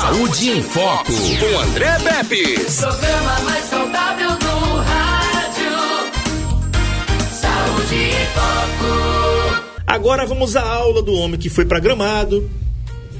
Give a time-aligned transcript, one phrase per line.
[0.00, 2.54] Saúde em Foco, com André Pepe.
[2.76, 5.72] Programa mais saudável do rádio.
[7.32, 9.74] Saúde em Foco.
[9.84, 12.48] Agora vamos à aula do homem que foi pra Gramado,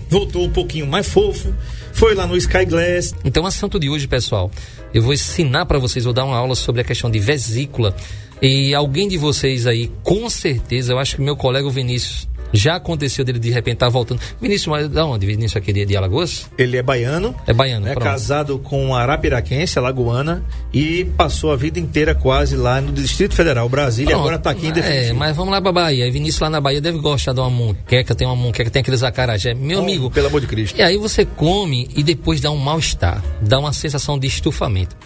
[0.09, 1.53] voltou um pouquinho mais fofo,
[1.93, 3.13] foi lá no Sky Glass.
[3.25, 4.49] Então, o assunto de hoje, pessoal,
[4.95, 7.93] eu vou ensinar para vocês, vou dar uma aula sobre a questão de vesícula.
[8.41, 12.77] E alguém de vocês aí, com certeza, eu acho que meu colega o Vinícius já
[12.77, 14.21] aconteceu dele de repente estar tá voltando.
[14.41, 15.27] Vinícius, mas da onde?
[15.27, 16.49] Vinícius aqui de, de Alagoas?
[16.57, 17.35] Ele é baiano.
[17.47, 22.81] É baiano, É casado com a Arapiraquense, alagoana, e passou a vida inteira quase lá
[22.81, 24.21] no Distrito Federal, Brasília, e Pronto.
[24.21, 25.19] agora tá aqui em É, definitivo.
[25.19, 26.07] mas vamos lá pra Bahia.
[26.07, 29.03] E Vinícius lá na Bahia deve gostar de uma munqueca, tem uma munqueca, tem aqueles
[29.03, 29.55] acarajé.
[29.55, 30.11] Meu Oh, amigo.
[30.11, 30.79] pelo amor de Cristo.
[30.79, 34.97] E aí você come e depois dá um mal-estar, dá uma sensação de estufamento.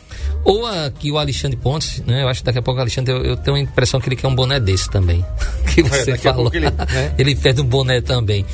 [0.45, 2.23] Ou aqui o Alexandre Pontes, né?
[2.23, 4.17] Eu acho que daqui a pouco o Alexandre, eu, eu tenho a impressão que ele
[4.17, 5.25] quer um boné desse também.
[5.73, 6.51] que você daqui a falou.
[6.53, 7.15] ele, né?
[7.19, 8.45] ele pede um boné também.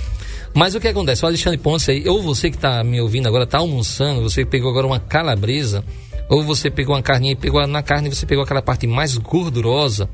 [0.54, 1.24] Mas o que acontece?
[1.24, 4.70] O Alexandre Pontes aí, ou você que está me ouvindo agora, está almoçando, você pegou
[4.70, 5.84] agora uma calabresa,
[6.28, 10.08] ou você pegou uma carninha e pegou na carne você pegou aquela parte mais gordurosa,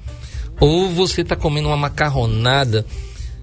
[0.60, 2.86] ou você está comendo uma macarronada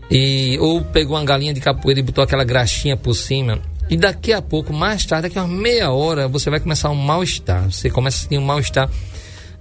[0.09, 3.59] e ou pegou uma galinha de capoeira e botou aquela graxinha por cima.
[3.91, 7.69] E daqui a pouco, mais tarde, daqui a meia hora, você vai começar um mal-estar.
[7.69, 8.89] Você começa a sentir um mal-estar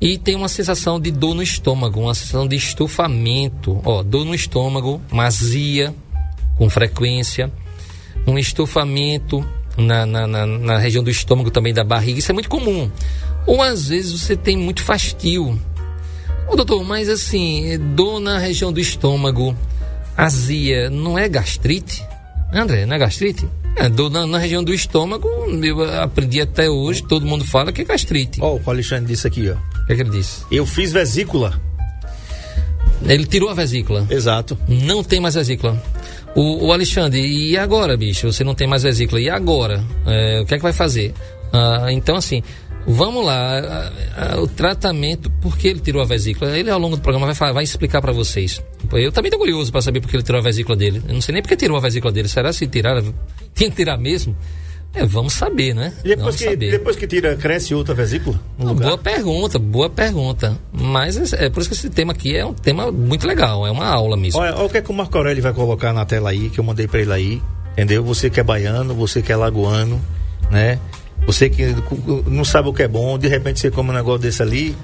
[0.00, 3.80] e tem uma sensação de dor no estômago, uma sensação de estufamento.
[3.84, 5.92] Ó, dor no estômago, mazia
[6.56, 7.50] com frequência,
[8.24, 9.44] um estufamento
[9.76, 12.20] na, na, na, na região do estômago também da barriga.
[12.20, 12.88] Isso é muito comum.
[13.48, 15.60] Ou às vezes você tem muito fastio.
[16.46, 19.56] Ô doutor, mas assim, dor na região do estômago,
[20.16, 22.04] azia, não é gastrite?
[22.52, 23.48] André, não é gastrite?
[23.76, 25.28] É, dor na, na região do estômago,
[25.62, 28.40] eu aprendi até hoje, todo mundo fala que é gastrite.
[28.42, 29.54] Ó, o que o Alexandre disse aqui, ó.
[29.54, 30.44] O que, é que ele disse?
[30.50, 31.60] Eu fiz vesícula.
[33.06, 34.06] Ele tirou a vesícula.
[34.10, 34.58] Exato.
[34.68, 35.82] Não tem mais vesícula.
[36.34, 38.30] O, o Alexandre, e agora, bicho?
[38.30, 39.20] Você não tem mais vesícula.
[39.20, 39.82] E agora?
[40.06, 41.14] É, o que é que vai fazer?
[41.52, 42.42] Ah, então, assim,
[42.86, 43.58] vamos lá.
[43.58, 46.56] Ah, ah, o tratamento, por que ele tirou a vesícula?
[46.56, 48.62] Ele, ao longo do programa, vai, falar, vai explicar para vocês.
[48.92, 51.02] Eu também tô curioso para saber por que ele tirou a vesícula dele.
[51.06, 52.28] Eu não sei nem por que tirou a vesícula dele.
[52.28, 53.14] Será se tiraram?
[53.54, 54.36] Tinha que tirar mesmo?
[54.92, 55.92] É, vamos saber, né?
[56.04, 56.70] E depois vamos que, saber.
[56.72, 58.40] depois que tira, cresce outra vesícula?
[58.58, 58.86] Uma lugar?
[58.88, 60.58] Boa pergunta, boa pergunta.
[60.72, 63.70] Mas é, é por isso que esse tema aqui é um tema muito legal, é
[63.70, 64.40] uma aula mesmo.
[64.40, 66.58] Olha, olha o que é que o Marco Aurélio vai colocar na tela aí, que
[66.58, 68.02] eu mandei pra ele aí, entendeu?
[68.02, 70.00] Você que é baiano, você que é lagoano,
[70.50, 70.80] né?
[71.26, 71.74] Você que
[72.26, 74.74] não sabe o que é bom, de repente você come um negócio desse ali,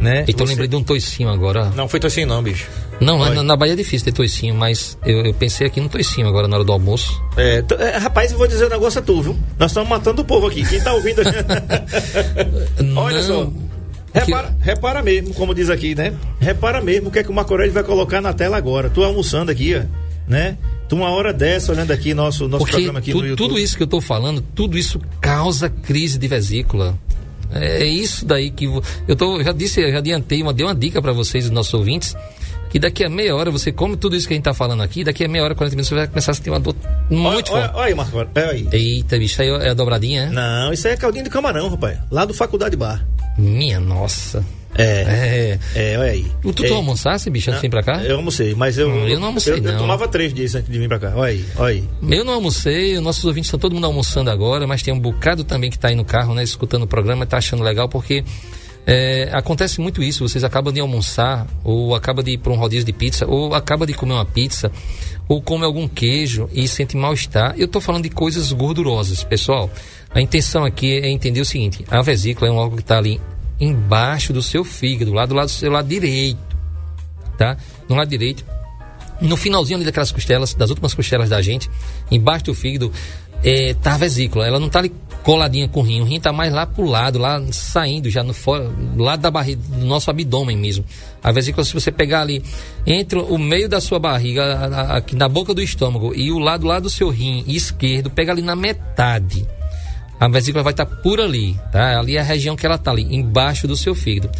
[0.00, 0.24] né?
[0.26, 1.70] Então Você- lembrei de um toicinho agora.
[1.76, 2.68] Não foi assim não, bicho.
[3.00, 6.26] Não, na, na Bahia é difícil ter toicinho, mas eu, eu pensei aqui no toicinho
[6.26, 7.20] agora na hora do almoço.
[7.36, 9.38] É, é, rapaz, eu vou dizer um negócio a tu, viu?
[9.58, 10.66] Nós estamos matando o povo aqui.
[10.66, 11.20] Quem tá ouvindo...
[12.96, 13.52] Olha Não, só.
[14.12, 16.12] Repara, repara mesmo, como diz aqui, né?
[16.40, 18.90] Repara mesmo o que é que o Marco Aurélio vai colocar na tela agora.
[18.90, 19.82] Tu almoçando aqui, ó,
[20.30, 20.56] né?
[20.88, 23.48] Tu uma hora dessa olhando aqui nosso, nosso Porque programa aqui tu- no YouTube.
[23.48, 26.96] tudo isso que eu tô falando, tudo isso causa crise de vesícula.
[27.52, 28.64] É isso daí que
[29.08, 32.14] eu tô, já disse, já adiantei, uma, dei uma dica para vocês, os nossos ouvintes,
[32.70, 35.02] que daqui a meia hora você come tudo isso que a gente tá falando aqui,
[35.02, 36.76] daqui a meia hora, 40 minutos você vai começar a sentir uma dor
[37.10, 37.74] muito olha, forte.
[37.76, 38.16] olha aí, Marco.
[38.18, 38.68] Olha aí.
[38.70, 40.30] Eita, bicho, aí é a dobradinha, é?
[40.30, 41.98] Não, isso aí é caldinho de camarão, rapaz.
[42.08, 43.04] Lá do Faculdade Bar.
[43.36, 44.44] Minha nossa.
[44.76, 45.58] É.
[45.74, 45.92] É.
[45.92, 46.26] É, olha aí.
[46.42, 48.02] Tu, tu Ei, almoçasse, bicho, antes de vir pra cá?
[48.04, 48.88] Eu almocei, mas eu.
[48.88, 49.78] Hum, eu não almocei, eu, eu não.
[49.78, 51.12] tomava três dias antes de vir pra cá.
[51.14, 51.84] Olha aí, olha aí.
[52.08, 55.44] Eu não almocei, os nossos ouvintes estão todo mundo almoçando agora, mas tem um bocado
[55.44, 58.24] também que está aí no carro, né, escutando o programa tá achando legal, porque
[58.86, 62.86] é, acontece muito isso, vocês acabam de almoçar, ou acabam de ir para um rodízio
[62.86, 64.70] de pizza, ou acabam de comer uma pizza,
[65.28, 67.54] ou come algum queijo e sente mal-estar.
[67.56, 69.70] Eu estou falando de coisas gordurosas, pessoal.
[70.12, 73.20] A intenção aqui é entender o seguinte, a vesícula é um órgão que está ali
[73.60, 76.56] embaixo do seu fígado, lá do lado do seu lado direito,
[77.36, 77.56] tá?
[77.88, 78.44] No lado direito,
[79.20, 81.70] no finalzinho ali daquelas costelas, das últimas costelas da gente,
[82.10, 82.90] embaixo do fígado,
[83.44, 84.46] é, tá a vesícula.
[84.46, 86.00] Ela não tá ali coladinha com o rim.
[86.00, 89.30] O rim tá mais lá pro lado, lá saindo já no fora, do lado da
[89.30, 90.84] barriga, do nosso abdômen mesmo.
[91.22, 92.42] A vesícula, se você pegar ali
[92.86, 96.80] entre o meio da sua barriga, aqui na boca do estômago, e o lado lá
[96.80, 99.46] do seu rim esquerdo, pega ali na metade.
[100.20, 101.98] A vesícula vai estar por ali, tá?
[101.98, 104.30] Ali é a região que ela tá ali, embaixo do seu fígado.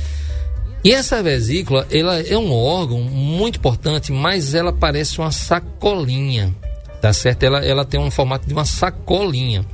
[0.84, 6.54] E essa vesícula, ela é um órgão muito importante, mas ela parece uma sacolinha,
[7.00, 7.44] tá certo?
[7.44, 9.64] Ela, ela tem um formato de uma sacolinha.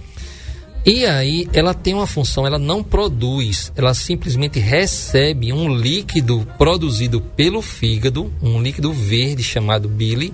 [0.84, 7.20] E aí, ela tem uma função, ela não produz, ela simplesmente recebe um líquido produzido
[7.20, 10.32] pelo fígado, um líquido verde chamado bile.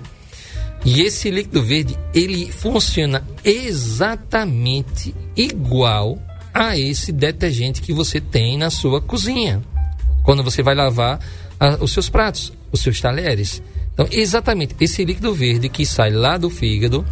[0.85, 6.19] E esse líquido verde, ele funciona exatamente igual
[6.53, 9.61] a esse detergente que você tem na sua cozinha
[10.23, 11.19] quando você vai lavar
[11.59, 13.61] ah, os seus pratos, os seus talheres.
[13.93, 17.05] Então, exatamente, esse líquido verde que sai lá do fígado,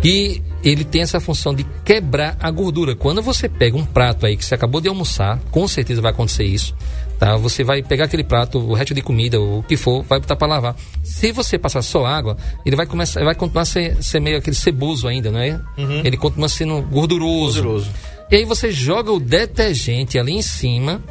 [0.00, 2.94] que ele tem essa função de quebrar a gordura.
[2.94, 6.44] Quando você pega um prato aí que você acabou de almoçar, com certeza vai acontecer
[6.44, 6.76] isso.
[7.18, 7.36] Tá?
[7.36, 10.48] Você vai pegar aquele prato, o resto de comida, o que for, vai botar para
[10.48, 10.76] lavar.
[11.02, 14.56] Se você passar só água, ele vai começar, vai continuar a ser, ser meio aquele
[14.56, 15.60] ceboso ainda, não é?
[15.78, 16.02] Uhum.
[16.04, 17.62] Ele continua sendo gorduroso.
[17.62, 17.90] Gorduroso.
[18.30, 21.02] E aí você joga o detergente ali em cima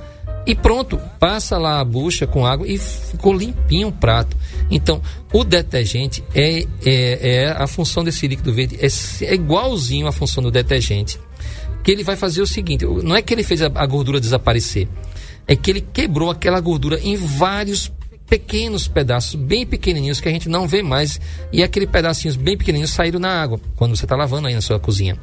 [0.45, 4.37] e pronto, passa lá a bucha com água e ficou limpinho o prato.
[4.69, 5.01] Então,
[5.33, 8.87] o detergente é, é, é a função desse líquido verde, é,
[9.25, 11.19] é igualzinho à função do detergente.
[11.83, 14.87] Que ele vai fazer o seguinte: não é que ele fez a, a gordura desaparecer,
[15.47, 17.91] é que ele quebrou aquela gordura em vários
[18.27, 21.19] pequenos pedaços, bem pequenininhos, que a gente não vê mais.
[21.51, 24.79] E aqueles pedacinhos bem pequenininhos saíram na água, quando você está lavando aí na sua
[24.79, 25.17] cozinha.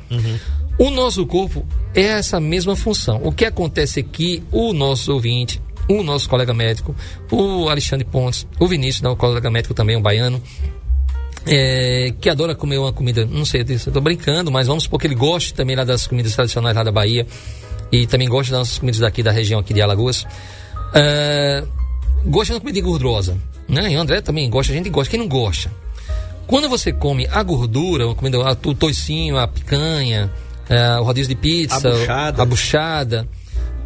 [0.79, 3.21] O nosso corpo é essa mesma função.
[3.23, 6.95] O que acontece é que o nosso ouvinte, o nosso colega médico,
[7.31, 10.41] o Alexandre Pontes, o Vinícius, não, o colega médico também, um baiano,
[11.45, 15.15] é, que adora comer uma comida, não sei, estou brincando, mas vamos supor que ele
[15.15, 17.27] goste também lá das comidas tradicionais lá da Bahia
[17.93, 20.27] e também gosta das nossas comidas daqui da região aqui de Alagoas.
[20.95, 21.63] É,
[22.25, 23.37] gosta de uma comida gordurosa,
[23.69, 23.93] né?
[23.93, 25.71] E o André também gosta, a gente gosta, quem não gosta?
[26.47, 30.31] Quando você come a gordura, uma comida, a- o toicinho, a picanha,
[30.69, 32.43] é, o rodízio de pizza, A buchada.
[32.43, 33.29] a buchada,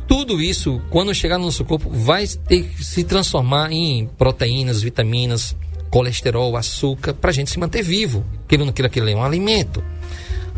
[0.08, 5.54] tudo isso, quando chegar no nosso corpo, vai ter que se transformar em proteínas, vitaminas,
[5.90, 8.24] colesterol, açúcar, para a gente se manter vivo.
[8.48, 9.82] Queira ou não queira, aquilo é um alimento.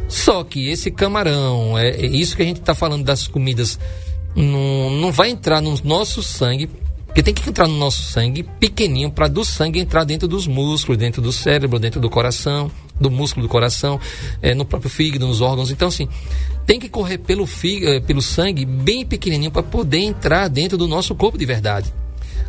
[0.09, 3.79] Só que esse camarão, é, é isso que a gente está falando das comidas,
[4.35, 6.69] não, não vai entrar no nosso sangue,
[7.07, 10.99] porque tem que entrar no nosso sangue pequenininho para do sangue entrar dentro dos músculos,
[10.99, 12.71] dentro do cérebro, dentro do coração,
[13.01, 14.01] do músculo do coração,
[14.41, 15.71] é, no próprio fígado, nos órgãos.
[15.71, 16.09] Então, assim,
[16.67, 20.87] tem que correr pelo, fígado, eh, pelo sangue bem pequenininho para poder entrar dentro do
[20.87, 21.93] nosso corpo de verdade.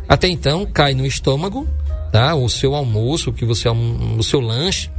[0.08, 1.66] Até então, cai no estômago,
[2.12, 2.34] tá?
[2.34, 4.90] O seu almoço, que você o seu lanche,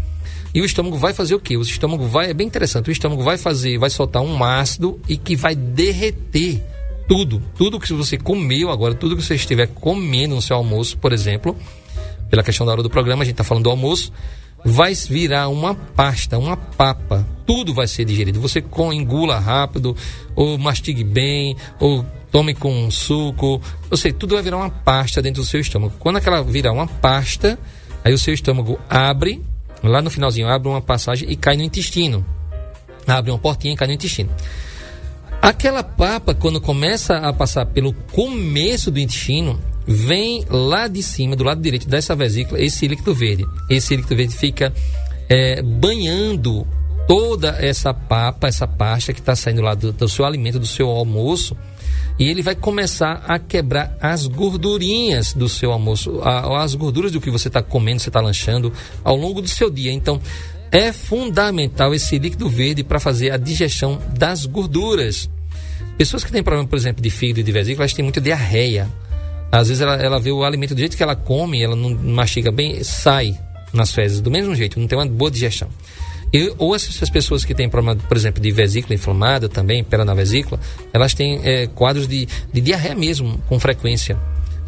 [0.53, 1.55] e o estômago vai fazer o quê?
[1.55, 5.15] O estômago vai, é bem interessante, o estômago vai fazer, vai soltar um ácido e
[5.15, 6.63] que vai derreter
[7.07, 11.11] tudo, tudo que você comeu agora, tudo que você estiver comendo no seu almoço, por
[11.11, 11.57] exemplo,
[12.29, 14.13] pela questão da hora do programa, a gente está falando do almoço,
[14.63, 17.27] vai virar uma pasta, uma papa.
[17.45, 18.39] Tudo vai ser digerido.
[18.39, 18.63] Você
[18.93, 19.95] engula rápido,
[20.35, 23.61] ou mastigue bem, ou tome com um suco.
[23.89, 25.93] Ou seja, tudo vai virar uma pasta dentro do seu estômago.
[25.99, 27.59] Quando aquela virar uma pasta,
[28.03, 29.41] aí o seu estômago abre,
[29.83, 32.25] lá no finalzinho, abre uma passagem e cai no intestino.
[33.07, 34.29] Abre uma portinha e cai no intestino.
[35.41, 41.43] Aquela papa, quando começa a passar pelo começo do intestino, vem lá de cima, do
[41.43, 43.43] lado direito dessa vesícula, esse líquido verde.
[43.69, 44.71] Esse líquido verde fica
[45.27, 46.67] é, banhando
[47.07, 50.87] toda essa papa, essa pasta que está saindo lá do, do seu alimento, do seu
[50.87, 51.57] almoço,
[52.19, 57.31] e ele vai começar a quebrar as gordurinhas do seu almoço, as gorduras do que
[57.31, 58.71] você está comendo, você está lanchando
[59.03, 59.91] ao longo do seu dia.
[59.91, 60.21] Então,
[60.71, 65.29] é fundamental esse líquido verde para fazer a digestão das gorduras.
[65.97, 68.87] Pessoas que têm problema, por exemplo, de fígado e de vesícula, elas têm muita diarreia.
[69.51, 72.51] Às vezes ela, ela vê o alimento do jeito que ela come, ela não mastiga
[72.51, 73.37] bem, sai
[73.73, 75.67] nas fezes do mesmo jeito, não tem uma boa digestão.
[76.33, 80.13] E, ou essas pessoas que têm problema, por exemplo, de vesícula inflamada também, pera na
[80.13, 80.59] vesícula,
[80.93, 84.17] elas têm é, quadros de, de diarreia mesmo, com frequência.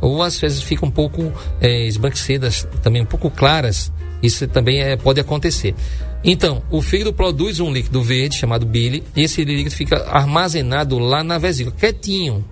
[0.01, 1.31] Ou às vezes ficam um pouco
[1.61, 1.87] é,
[2.81, 3.91] também um pouco claras.
[4.21, 5.73] Isso também é, pode acontecer.
[6.23, 11.23] Então, o fígado produz um líquido verde chamado bile, e esse líquido fica armazenado lá
[11.23, 12.43] na vesícula, quietinho.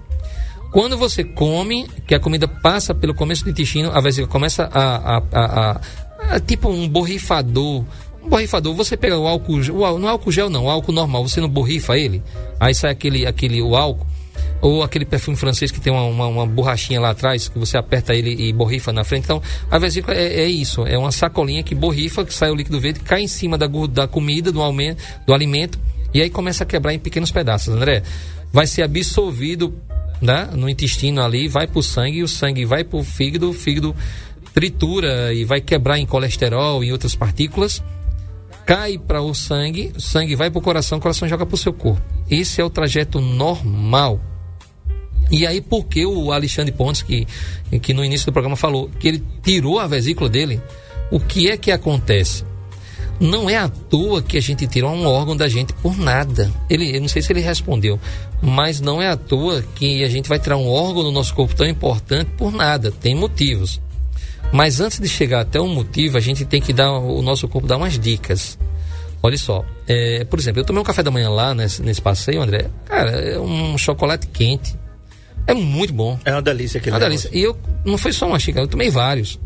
[0.72, 5.18] Quando você come, que a comida passa pelo começo do intestino, a vesícula começa a,
[5.18, 5.82] a, a-
[6.30, 7.84] a- tipo um borrifador.
[8.24, 10.92] Um borrifador, você pega o álcool, o, ál- não é álcool gel não, o álcool
[10.92, 12.22] normal, você não borrifa ele,
[12.60, 14.06] aí sai aquele, aquele o álcool,
[14.62, 18.14] ou aquele perfume francês que tem uma, uma, uma borrachinha lá atrás, que você aperta
[18.14, 19.24] ele e borrifa na frente.
[19.24, 22.80] Então, a vesícula é, é isso, é uma sacolinha que borrifa, que sai o líquido
[22.80, 24.60] verde, cai em cima da, da comida, do,
[25.26, 25.80] do alimento,
[26.14, 28.04] e aí começa a quebrar em pequenos pedaços, André.
[28.54, 29.74] Vai ser absorvido
[30.22, 33.96] né, no intestino ali, vai pro sangue, o sangue vai pro fígado, o fígado
[34.54, 37.82] tritura e vai quebrar em colesterol e outras partículas,
[38.72, 41.58] cai para o sangue, o sangue vai para o coração, o coração joga para o
[41.58, 42.02] seu corpo.
[42.30, 44.22] Esse é o trajeto normal.
[45.30, 47.28] E aí, por que o Alexandre Pontes, que,
[47.82, 50.62] que no início do programa falou que ele tirou a vesícula dele,
[51.12, 52.46] o que é que acontece?
[53.20, 56.50] Não é à toa que a gente tirou um órgão da gente por nada.
[56.70, 58.00] Ele, eu não sei se ele respondeu,
[58.42, 61.54] mas não é à toa que a gente vai tirar um órgão do nosso corpo
[61.54, 62.90] tão importante por nada.
[62.90, 63.82] Tem motivos.
[64.52, 67.68] Mas antes de chegar até um motivo, a gente tem que dar o nosso corpo
[67.68, 68.58] dar umas dicas.
[69.24, 72.42] Olha só, é, por exemplo, eu tomei um café da manhã lá nesse, nesse passeio,
[72.42, 72.70] André.
[72.86, 74.76] Cara, é um chocolate quente.
[75.46, 76.20] É muito bom.
[76.26, 77.30] É uma delícia aquele Uma delícia.
[77.32, 79.40] E eu não foi só uma xícara, eu tomei vários.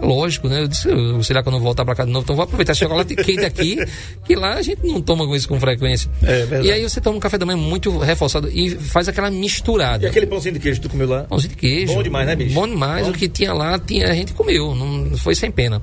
[0.00, 0.62] Lógico, né?
[0.62, 0.88] Eu disse,
[1.24, 2.22] será que eu não voltar pra cá de novo?
[2.24, 3.76] Então vou aproveitar chocolate quente aqui,
[4.24, 6.10] que lá a gente não toma isso com frequência.
[6.22, 6.68] É verdade.
[6.68, 10.04] e aí você toma um café da manhã muito reforçado e faz aquela misturada.
[10.04, 11.22] E aquele pãozinho de queijo que tu comeu lá?
[11.24, 11.94] Pãozinho de queijo.
[11.94, 12.54] Bom demais, né, bicho?
[12.54, 13.06] Bom demais.
[13.06, 13.12] Bom.
[13.12, 14.74] O que tinha lá, tinha, a gente comeu.
[14.74, 15.82] Não foi sem pena.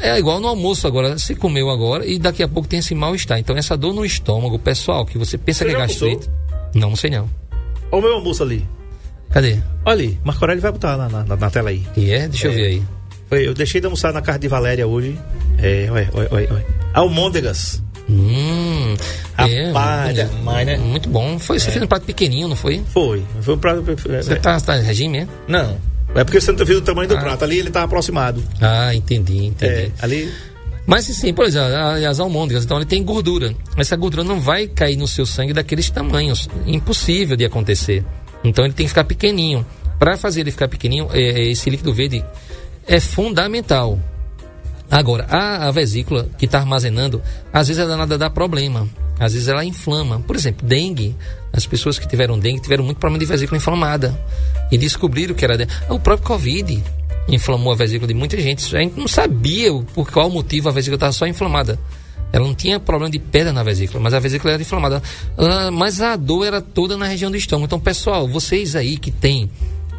[0.00, 1.18] É igual no almoço agora.
[1.18, 3.38] Você comeu agora e daqui a pouco tem esse mal-estar.
[3.38, 6.28] Então, essa dor no estômago, pessoal, que você pensa Você que é gastrite.
[6.74, 7.28] Não, não sei não.
[7.90, 8.66] Olha o meu almoço ali.
[9.30, 9.58] Cadê?
[9.84, 11.82] Olha ali, Marco Aurélio vai botar na, na- na tela aí.
[11.96, 12.28] E é?
[12.28, 12.54] Deixa eu É.
[12.54, 12.82] ver aí.
[13.42, 15.18] Eu deixei de almoçar na casa de Valéria hoje.
[15.58, 16.66] É, olha, olha, olha.
[16.92, 17.82] Almôndegas.
[18.08, 18.94] Hum.
[19.36, 20.76] Rapaz, é, demais, né?
[20.76, 21.38] Muito bom.
[21.38, 22.82] Foi, você fez um prato pequenininho, não foi?
[22.92, 23.22] Foi.
[23.40, 23.82] Foi um prato.
[23.82, 25.28] Você tá, tá em regime, é?
[25.48, 25.76] Não.
[26.14, 27.20] É porque você não viu o tamanho do Ah.
[27.20, 27.44] prato.
[27.44, 28.42] Ali ele tá aproximado.
[28.60, 29.72] Ah, entendi, entendi.
[29.72, 30.32] É, ali.
[30.86, 31.66] Mas sim, por exemplo,
[32.08, 33.54] as almôndegas, então ele tem gordura.
[33.76, 36.48] Essa gordura não vai cair no seu sangue daqueles tamanhos.
[36.66, 38.04] Impossível de acontecer.
[38.44, 39.66] Então ele tem que ficar pequenininho.
[39.98, 42.22] Para fazer ele ficar pequenininho, é, esse líquido verde
[42.86, 43.98] é fundamental.
[44.90, 47.22] Agora, a, a vesícula que está armazenando,
[47.52, 48.88] às vezes ela nada dá problema.
[49.18, 50.20] Às vezes ela inflama.
[50.20, 51.16] Por exemplo, dengue.
[51.52, 54.18] As pessoas que tiveram dengue tiveram muito problema de vesícula inflamada.
[54.70, 55.72] E descobriram que era dengue.
[55.88, 56.82] O próprio Covid
[57.28, 58.76] inflamou a vesícula de muita gente.
[58.76, 61.78] A gente não sabia por qual motivo a vesícula estava só inflamada.
[62.32, 65.00] Ela não tinha problema de pedra na vesícula, mas a vesícula era inflamada.
[65.38, 67.66] Ah, mas a dor era toda na região do estômago.
[67.66, 69.48] Então, pessoal, vocês aí que têm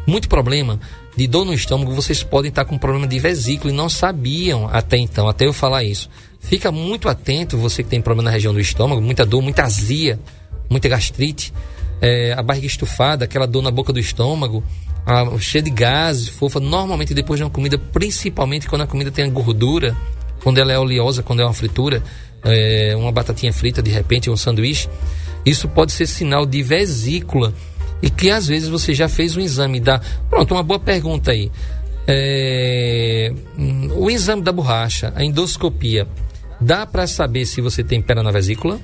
[0.06, 0.78] muito problema
[1.16, 4.98] de dor no estômago, vocês podem estar com problema de vesícula e não sabiam até
[4.98, 6.10] então, até eu falar isso.
[6.40, 10.20] Fica muito atento, você que tem problema na região do estômago, muita dor, muita azia,
[10.68, 11.52] muita gastrite,
[12.02, 14.62] é, a barriga estufada, aquela dor na boca do estômago,
[15.06, 19.28] a, cheia de gases, fofa, normalmente depois de uma comida, principalmente quando a comida tem
[19.30, 19.96] gordura,
[20.42, 22.02] quando ela é oleosa, quando é uma fritura,
[22.44, 24.88] é, uma batatinha frita de repente, um sanduíche,
[25.46, 27.54] isso pode ser sinal de vesícula
[28.02, 30.00] e que às vezes você já fez um exame da.
[30.28, 31.50] Pronto, uma boa pergunta aí.
[32.06, 36.06] É, hum, o exame da borracha, a endoscopia,
[36.60, 38.78] dá para saber se você tem pedra na vesícula?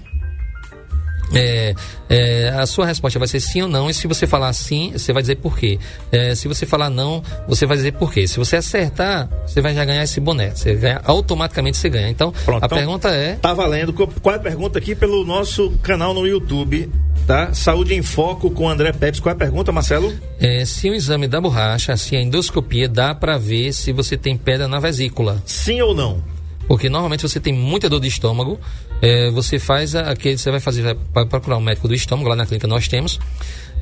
[1.34, 1.74] É,
[2.08, 5.12] é, a sua resposta vai ser sim ou não, e se você falar sim, você
[5.12, 5.78] vai dizer por quê.
[6.10, 8.26] É, se você falar não, você vai dizer por quê.
[8.26, 10.50] Se você acertar, você vai já ganhar esse boné.
[10.50, 12.08] Você ganha, automaticamente você ganha.
[12.10, 13.36] Então, Pronto, a então- pergunta é.
[13.36, 13.92] Tá valendo.
[13.92, 16.90] Qual é a pergunta aqui pelo nosso canal no YouTube?
[17.26, 17.54] Tá?
[17.54, 19.20] Saúde em Foco com André Pepes.
[19.20, 20.12] Qual é a pergunta, Marcelo?
[20.40, 24.36] É, se o exame da borracha, se a endoscopia, dá para ver se você tem
[24.36, 25.40] pedra na vesícula.
[25.46, 26.22] Sim ou não?
[26.66, 28.58] Porque normalmente você tem muita dor de estômago,
[29.00, 32.46] é, você faz aquele, você vai fazer, vai procurar um médico do estômago, lá na
[32.46, 33.18] clínica nós temos,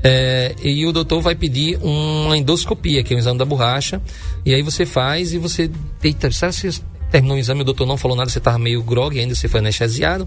[0.03, 4.01] é, e o doutor vai pedir uma endoscopia, que é o exame da borracha,
[4.45, 5.71] e aí você faz e você,
[6.03, 9.19] eita, sabe se terminou o exame, o doutor não falou nada, você estava meio grog
[9.19, 10.27] ainda, você foi anestesiado,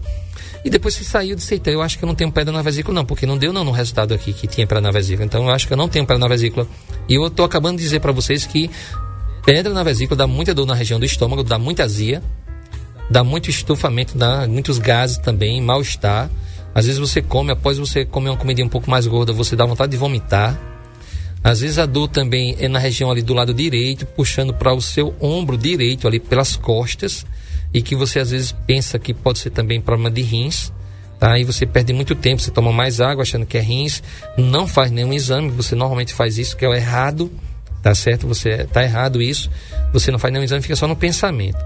[0.64, 2.62] e depois você saiu e disse, eita, eu acho que eu não tenho pedra na
[2.62, 5.44] vesícula não, porque não deu não no resultado aqui que tinha pedra na vesícula, então
[5.46, 6.68] eu acho que eu não tenho pedra na vesícula,
[7.10, 8.70] e eu estou acabando de dizer para vocês que
[9.44, 12.22] pedra na vesícula dá muita dor na região do estômago, dá muita azia,
[13.10, 16.30] dá muito estufamento, dá muitos gases também, mal-estar.
[16.74, 19.66] Às vezes você come, após você comer uma comida um pouco mais gorda, você dá
[19.66, 20.60] vontade de vomitar.
[21.44, 24.82] Às vezes a dor também é na região ali do lado direito, puxando para o
[24.82, 27.26] seu ombro direito, ali pelas costas,
[27.74, 30.72] e que você às vezes pensa que pode ser também problema de rins.
[31.20, 31.38] Tá?
[31.38, 34.02] E você perde muito tempo, você toma mais água achando que é rins,
[34.38, 37.32] não faz nenhum exame, você normalmente faz isso, que é o errado,
[37.82, 38.28] tá certo?
[38.28, 39.50] Você tá errado isso,
[39.92, 41.64] você não faz nenhum exame, fica só no pensamento.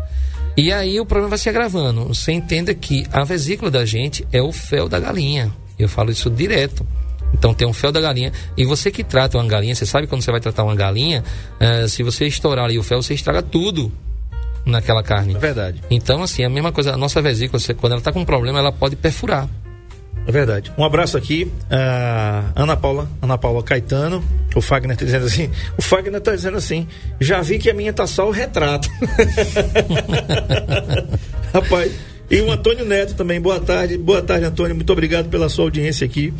[0.57, 2.05] E aí o problema vai se agravando.
[2.05, 5.53] Você entenda que a vesícula da gente é o fel da galinha.
[5.77, 6.85] Eu falo isso direto.
[7.33, 8.31] Então tem um fel da galinha.
[8.57, 11.23] E você que trata uma galinha, você sabe quando você vai tratar uma galinha,
[11.59, 13.91] eh, se você estourar ali o fel, você estraga tudo
[14.65, 15.35] naquela carne.
[15.35, 15.81] É verdade.
[15.91, 18.57] Então, assim, a mesma coisa, a nossa vesícula, você- quando ela está com um problema,
[18.59, 19.47] ela pode perfurar.
[20.27, 20.73] É verdade.
[20.77, 24.21] Um abraço aqui, a Ana Paula, Ana Paula Caetano.
[24.53, 26.85] O Fagner tá dizendo assim, o Fagner tá dizendo assim,
[27.19, 28.89] já vi que a minha tá só o retrato.
[31.53, 31.91] Rapaz,
[32.29, 36.05] e o Antônio Neto também, boa tarde, boa tarde Antônio, muito obrigado pela sua audiência
[36.05, 36.33] aqui.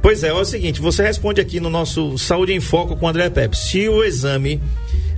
[0.00, 3.08] Pois é, é o seguinte, você responde aqui no nosso Saúde em Foco com o
[3.08, 4.60] André Pepe, se o exame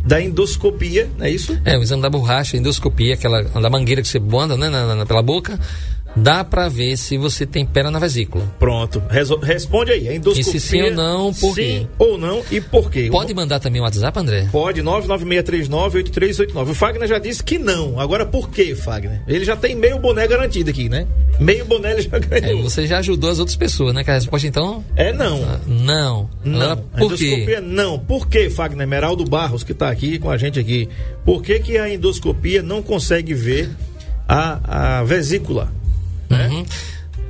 [0.05, 1.59] da endoscopia, é isso?
[1.65, 5.07] É, o exame da borracha, endoscopia, aquela da mangueira que você banda né, na, na-
[5.07, 5.59] pela boca,
[6.17, 8.45] dá pra ver se você tem pedra na vesícula.
[8.59, 10.41] Pronto, Reso- responde aí, a endoscopia.
[10.57, 11.63] E se sim ou não, por quê?
[11.81, 13.09] Sim ou não e por quê?
[13.11, 14.49] Pode mandar também o WhatsApp, André?
[14.53, 16.71] Pode, 996398389.
[16.71, 17.99] O Fagner já disse que não.
[17.99, 19.23] Agora por quê, Fagner?
[19.27, 21.07] Ele já tem meio boné garantido aqui, né?
[21.41, 22.63] Meio boné ele já É, ganhou.
[22.63, 24.05] você já ajudou as outras pessoas, né?
[24.05, 25.41] Que a resposta então, É, não.
[25.67, 26.31] não.
[26.45, 26.63] Não.
[26.63, 27.27] Agora, A por quê?
[27.27, 27.99] endoscopia não.
[27.99, 30.89] Por quê, Fagner Meraldo Barros, que tá aqui com a gente aqui?
[31.25, 33.71] Por que, que a endoscopia não consegue ver
[34.29, 35.73] a, a vesícula?
[36.31, 36.65] Uhum.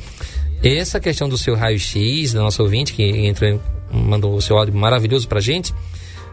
[0.63, 5.27] essa questão do seu raio-x, da nossa ouvinte, que entrou, mandou o seu áudio maravilhoso
[5.27, 5.74] pra gente,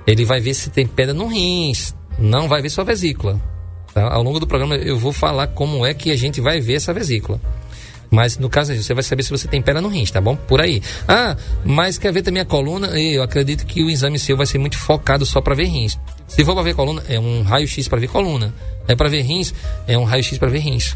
[0.06, 3.40] ele vai ver se tem pedra no rins, não vai ver sua vesícula.
[3.92, 4.12] tá?
[4.12, 6.92] Ao longo do programa eu vou falar como é que a gente vai ver essa
[6.92, 7.40] vesícula.
[8.12, 10.36] Mas no caso você vai saber se você tem pedra no rins, tá bom?
[10.36, 10.82] Por aí.
[11.08, 12.88] Ah, mas quer ver também a coluna?
[13.00, 15.98] Eu acredito que o exame seu vai ser muito focado só para ver rins.
[16.28, 18.54] Se for para ver coluna, é um raio-x para ver coluna.
[18.86, 19.54] É para ver rins,
[19.88, 20.94] é um raio-x para ver rins.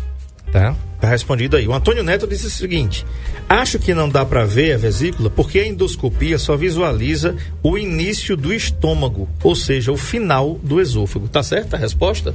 [0.53, 0.77] Tá?
[1.01, 1.67] Tá respondido aí.
[1.67, 3.07] O Antônio Neto disse o seguinte:
[3.49, 8.37] Acho que não dá para ver a vesícula porque a endoscopia só visualiza o início
[8.37, 11.29] do estômago, ou seja, o final do esôfago.
[11.29, 12.35] Tá certa a resposta?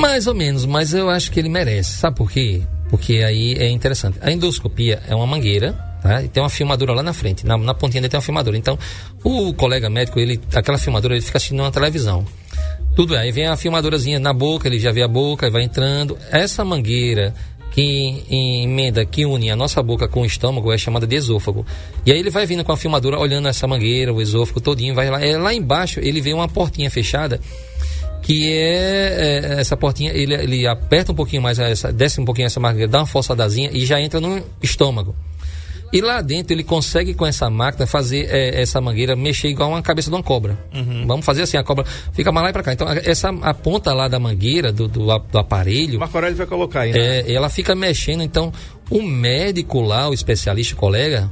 [0.00, 1.92] Mais ou menos, mas eu acho que ele merece.
[1.92, 2.62] Sabe por quê?
[2.90, 4.18] Porque aí é interessante.
[4.20, 6.22] A endoscopia é uma mangueira, tá?
[6.22, 7.46] E tem uma filmadora lá na frente.
[7.46, 8.56] Na, na pontinha dele tem uma filmadora.
[8.56, 8.78] Então,
[9.22, 12.24] o colega médico, ele, aquela filmadora, ele fica assistindo uma televisão.
[12.96, 13.20] Tudo é.
[13.20, 16.18] Aí vem a filmadorazinha na boca, ele já vê a boca e vai entrando.
[16.30, 17.34] Essa mangueira
[17.70, 21.64] que emenda, que une a nossa boca com o estômago é chamada de esôfago.
[22.04, 25.10] E aí ele vai vindo com a filmadora, olhando essa mangueira, o esôfago todinho, vai
[25.10, 25.24] lá.
[25.24, 27.40] É, lá embaixo ele vê uma portinha fechada
[28.22, 32.46] que é, é, essa portinha, ele, ele aperta um pouquinho mais, essa, desce um pouquinho
[32.46, 35.14] essa mangueira, dá uma forçadazinha e já entra no estômago.
[35.90, 39.80] E lá dentro ele consegue com essa máquina fazer é, essa mangueira mexer igual uma
[39.80, 40.58] cabeça de uma cobra.
[41.06, 42.72] Vamos fazer assim, a cobra fica mais lá e pra cá.
[42.74, 46.80] Então essa a ponta lá da mangueira, do, do, do aparelho, Marco Aurélio vai colocar
[46.82, 47.20] aí, né?
[47.20, 48.52] é, ela fica mexendo, então
[48.90, 51.30] o médico lá, o especialista, o colega,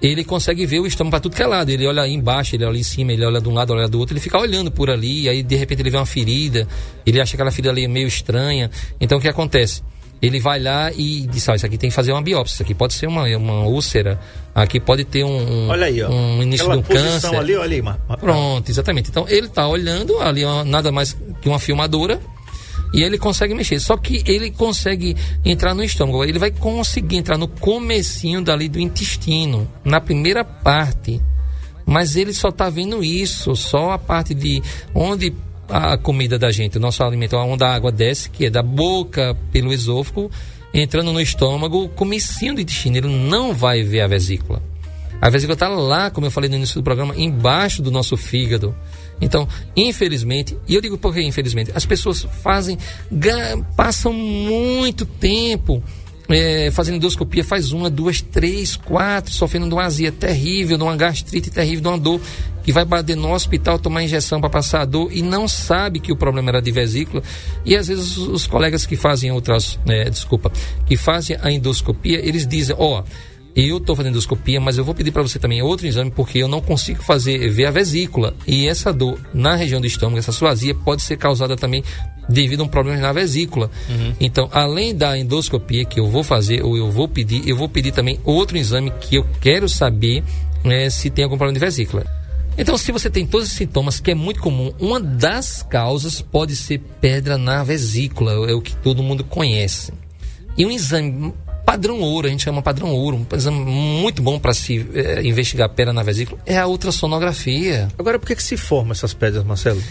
[0.00, 1.70] ele consegue ver o estômago para tudo que é lado.
[1.70, 4.14] Ele olha embaixo, ele olha em cima, ele olha de um lado, olha do outro,
[4.14, 6.66] ele fica olhando por ali, e aí de repente ele vê uma ferida,
[7.04, 8.70] ele acha aquela ferida ali meio estranha.
[9.00, 9.82] Então o que acontece?
[10.20, 12.74] Ele vai lá e diz: ó, isso aqui tem que fazer uma biópsia, isso aqui
[12.74, 14.18] pode ser uma, uma úlcera,
[14.54, 16.10] aqui pode ter um, um, Olha aí, ó.
[16.10, 17.34] um início Aquela de um câncer.
[17.36, 19.10] ali, olha aí, Pronto, exatamente.
[19.10, 22.20] Então ele está olhando ali nada mais que uma filmadora
[22.92, 23.80] e ele consegue mexer.
[23.80, 26.24] Só que ele consegue entrar no estômago.
[26.24, 31.20] Ele vai conseguir entrar no comecinho dali do intestino, na primeira parte.
[31.86, 34.62] Mas ele só está vendo isso, só a parte de
[34.94, 35.32] onde
[35.68, 39.36] a comida da gente, o nosso alimento, onde a água desce, que é da boca
[39.52, 40.30] pelo esôfago,
[40.72, 42.96] entrando no estômago, comecinho do intestino.
[42.96, 44.62] Ele não vai ver a vesícula.
[45.20, 48.74] A vesícula está lá, como eu falei no início do programa, embaixo do nosso fígado.
[49.20, 52.78] Então, infelizmente, e eu digo por que infelizmente, as pessoas fazem,
[53.76, 55.82] passam muito tempo
[56.28, 60.96] é, fazendo endoscopia, faz uma, duas, três, quatro, sofrendo de uma azia terrível, de uma
[60.96, 62.20] gastrite terrível, de uma dor,
[62.62, 66.12] que vai bater no hospital, tomar injeção para passar a dor e não sabe que
[66.12, 67.22] o problema era de vesícula.
[67.64, 70.52] E às vezes os, colegas que fazem outras, é, desculpa,
[70.86, 73.02] que fazem a endoscopia, eles dizem, ó,
[73.58, 76.46] eu estou fazendo endoscopia, mas eu vou pedir para você também outro exame porque eu
[76.46, 78.34] não consigo fazer ver a vesícula.
[78.46, 81.82] E essa dor na região do estômago, essa sua azia, pode ser causada também
[82.28, 83.68] devido a um problema na vesícula.
[84.20, 87.90] Então, além da endoscopia que eu vou fazer ou eu vou pedir, eu vou pedir
[87.90, 90.22] também outro exame que eu quero saber
[90.64, 92.04] eh, se tem algum problema de vesícula.
[92.56, 96.56] Então, se você tem todos esses sintomas, que é muito comum, uma das causas pode
[96.56, 99.92] ser pedra na vesícula, é o que todo mundo conhece.
[100.56, 101.32] E um exame
[101.68, 105.68] padrão ouro, a gente chama padrão ouro, um exame muito bom para se eh, investigar
[105.68, 107.88] pedra na vesícula, é a ultrassonografia.
[107.98, 109.82] Agora, por que, que se formam essas pedras, Marcelo?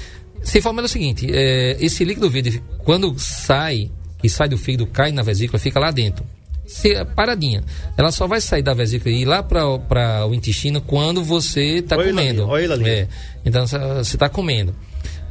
[0.42, 4.88] Se forma é o seguinte, eh, esse líquido verde, quando sai, que sai do fígado,
[4.88, 6.26] cai na vesícula, fica lá dentro.
[6.66, 7.64] Se, paradinha.
[7.96, 11.96] Ela só vai sair da vesícula e ir lá para o intestino quando você está
[11.96, 12.48] Olha comendo.
[12.48, 12.90] olha ele ali.
[12.90, 13.08] É.
[13.46, 14.74] Então você está comendo.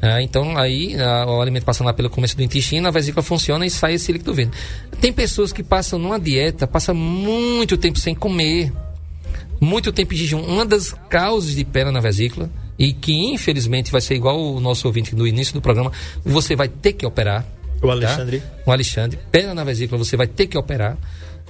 [0.06, 3.66] Ah, então aí ah, o alimento passando lá pelo começo do intestino, a vesícula funciona
[3.66, 4.52] e sai esse líquido verde.
[5.00, 8.72] Tem pessoas que passam numa dieta, passam muito tempo sem comer,
[9.60, 10.42] muito tempo de jejum.
[10.42, 14.86] Uma das causas de pedra na vesícula e que infelizmente vai ser igual o nosso
[14.86, 15.90] ouvinte no início do programa,
[16.24, 17.44] você vai ter que operar.
[17.82, 18.40] O Alexandre.
[18.40, 18.46] Tá?
[18.66, 20.96] O Alexandre, pedra na vesícula, você vai ter que operar.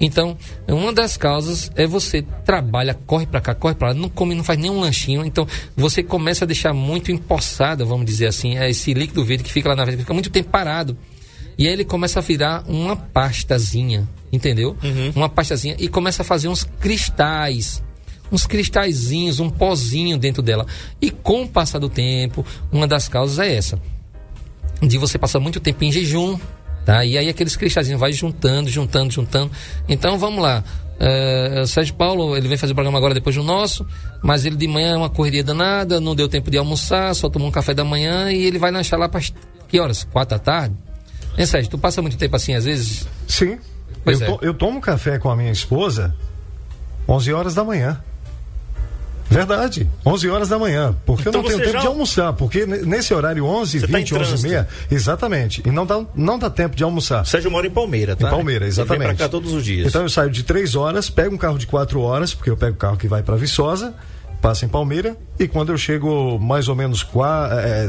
[0.01, 0.37] Então,
[0.69, 4.45] uma das causas é você trabalha, corre para cá, corre para lá, não come, não
[4.45, 5.25] faz nenhum lanchinho.
[5.25, 9.53] Então, você começa a deixar muito empossada, vamos dizer assim, é esse líquido verde que
[9.53, 10.97] fica lá na vesícula, fica muito tempo parado.
[11.59, 14.77] E aí ele começa a virar uma pastazinha, entendeu?
[14.83, 15.13] Uhum.
[15.17, 17.83] Uma pastazinha e começa a fazer uns cristais
[18.31, 20.67] uns cristalzinhos, um pozinho dentro dela.
[21.01, 23.81] E com o passar do tempo, uma das causas é essa.
[24.83, 26.39] De você passar muito tempo em jejum,
[26.87, 27.05] tá?
[27.05, 29.51] E aí aqueles cristalzinhos vai juntando, juntando, juntando.
[29.87, 30.65] Então vamos lá.
[30.99, 33.87] É, o Sérgio Paulo, ele vem fazer o programa agora depois do nosso,
[34.23, 37.49] mas ele de manhã é uma correria danada, não deu tempo de almoçar, só tomou
[37.49, 39.21] um café da manhã e ele vai lanchar lá para
[39.69, 40.05] que horas?
[40.11, 40.75] Quatro da tarde?
[41.37, 43.07] Hein, Sérgio, tu passa muito tempo assim às vezes?
[43.29, 43.59] Sim.
[44.07, 44.25] Eu, é.
[44.25, 46.15] to- eu tomo café com a minha esposa
[47.07, 48.01] 11 horas da manhã.
[49.29, 52.33] Verdade, 11 horas da manhã, porque Então eu não tenho você tempo já- de almoçar,
[52.35, 55.85] porque ne- nesse horário 11, Você tá em 20, 11 e meia, exatamente, e não
[55.85, 57.27] dá, não dá tempo de almoçar.
[57.27, 58.29] Sérgio mora em Palmeira, tá?
[58.29, 59.09] Em Palmeira, Ele exatamente.
[59.09, 59.89] vem pra cá todos os dias.
[59.89, 62.75] Então eu saio de três horas, pego um carro de quatro horas, porque eu pego
[62.75, 63.95] o carro que vai para Viçosa,
[64.41, 67.05] passa em Palmeira, e quando eu chego mais ou menos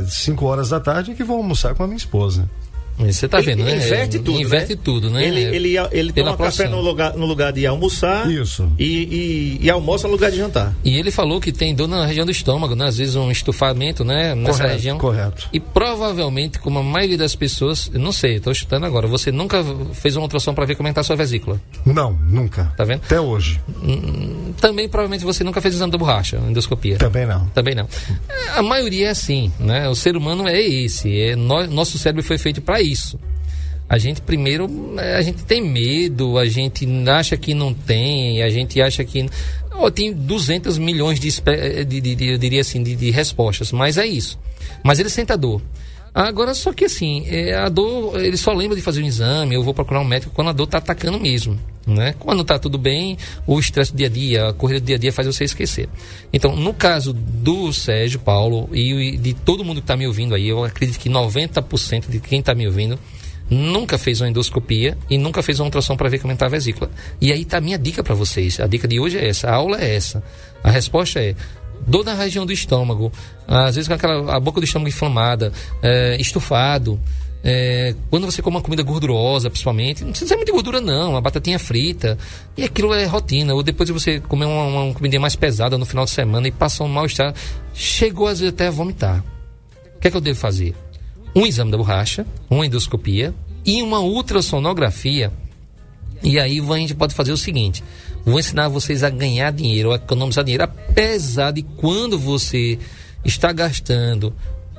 [0.07, 2.49] 5 horas da tarde, é que vou almoçar com a minha esposa.
[2.99, 3.71] Você tá Ele- vendo, né?
[3.73, 4.39] ele Inverte tudo.
[4.41, 4.81] Inverte né?
[4.83, 5.25] tudo, né?
[5.27, 8.29] Ele, ele, ele Pela toma café no lugar, no lugar de almoçar.
[8.31, 8.69] Isso.
[8.79, 10.75] E, e, e almoça no lugar de jantar.
[10.83, 12.85] E ele falou que tem dor na região do estômago, né?
[12.87, 14.33] Às vezes um estufamento, né?
[14.33, 14.97] Nessa Correto, região.
[14.97, 15.47] correto.
[15.53, 20.15] E provavelmente, como a maioria das pessoas, não sei, estou chutando agora, você nunca fez
[20.15, 21.61] uma ultrassom para ver como é que tá a sua vesícula.
[21.85, 22.73] Não, nunca.
[22.75, 23.01] Tá vendo?
[23.05, 23.61] Até hoje.
[24.59, 26.97] Também provavelmente você nunca fez exame da borracha, endoscopia.
[26.97, 27.45] Também não.
[27.49, 27.87] Também não.
[28.55, 29.87] A maioria é assim, né?
[29.87, 31.15] O ser humano é esse.
[31.19, 32.86] É, nó- nosso cérebro foi feito para isso.
[33.89, 34.67] A gente primeiro,
[34.99, 39.29] eh, a gente tem medo, a gente acha que não tem, a gente acha que
[39.71, 43.97] ó, tem 200 milhões eh, de, de- de- eu diria assim, de, de respostas, mas
[43.97, 44.37] é isso.
[44.83, 45.61] Mas ele sente a dor.
[46.17, 49.61] Agora, só que assim, é, a dor, ele só lembra de fazer um exame, eu
[49.61, 52.15] vou procurar um médico quando a dor tá atacando mesmo, né?
[52.17, 54.99] Quando tá tudo bem, o estresse do dia a dia, a corrida do dia a
[54.99, 55.87] dia faz você esquecer.
[56.33, 60.47] Então, no caso do Sérgio Paulo e de todo mundo que tá me ouvindo aí,
[60.47, 62.97] eu acredito que 90% de quem tá me ouvindo
[63.47, 66.89] nunca fez uma endoscopia e nunca fez uma ultrassom para ver como está a vesícula.
[67.21, 68.59] E aí tá a minha dica para vocês.
[68.59, 70.23] A dica de hoje é essa, a aula é essa.
[70.63, 71.35] A resposta é
[71.87, 73.11] dor na região do estômago,
[73.47, 76.99] às vezes com aquela a boca do estômago inflamada, é, estufado.
[77.43, 81.21] é, quando você come uma comida gordurosa, principalmente, não precisa ser muita gordura, não, uma
[81.21, 82.17] batatinha frita,
[82.57, 83.53] e aquilo é rotina.
[83.53, 86.51] Ou depois de você comer uma, uma, comidinha mais pesada no final de semana e
[86.51, 87.33] passar um mal-estar,
[87.73, 89.23] chegou às vezes até a vomitar.
[89.95, 90.75] O que é que eu devo fazer?
[91.33, 93.33] Um exame da borracha, uma endoscopia
[93.65, 95.31] e uma ultrassonografia.
[96.23, 97.83] E aí a gente pode fazer o seguinte:
[98.31, 102.77] vou ensinar vocês a ganhar dinheiro, a economizar dinheiro, apesar de quando você
[103.23, 104.33] está gastando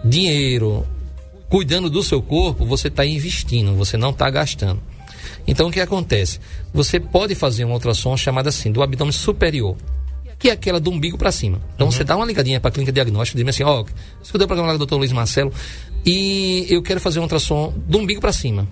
[0.04, 0.86] dinheiro
[1.48, 4.80] cuidando do seu corpo, você está investindo, você não está gastando.
[5.46, 6.38] Então o que acontece?
[6.74, 9.76] Você pode fazer uma ultrassom chamada assim, do abdômen superior
[10.38, 11.60] que é aquela do umbigo para cima.
[11.74, 13.84] Então você dá uma ligadinha para a clínica diagnóstica e diz assim, ó,
[14.22, 14.94] escutei o programa lá do Dr.
[14.94, 15.52] Luiz Marcelo
[16.06, 18.68] e eu quero fazer uma ultrassom do umbigo para cima.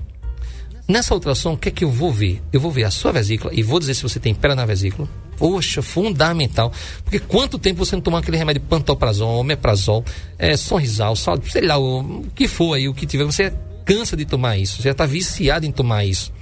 [0.89, 2.41] Nessa ultrassom, o que é que eu vou ver?
[2.53, 5.09] Eu vou ver a sua vesícula e vou dizer se você tem pedra na vesícula.
[5.37, 6.73] Poxa, fundamental.
[7.03, 10.05] Porque quanto tempo você não tomou aquele remédio pantoprazol, omeprazol,
[10.39, 13.53] é, sonrisal, sal, sei lá, o, que for aí, o que tiver, você
[13.85, 16.33] cansa de tomar isso, você já está viciado em tomar isso.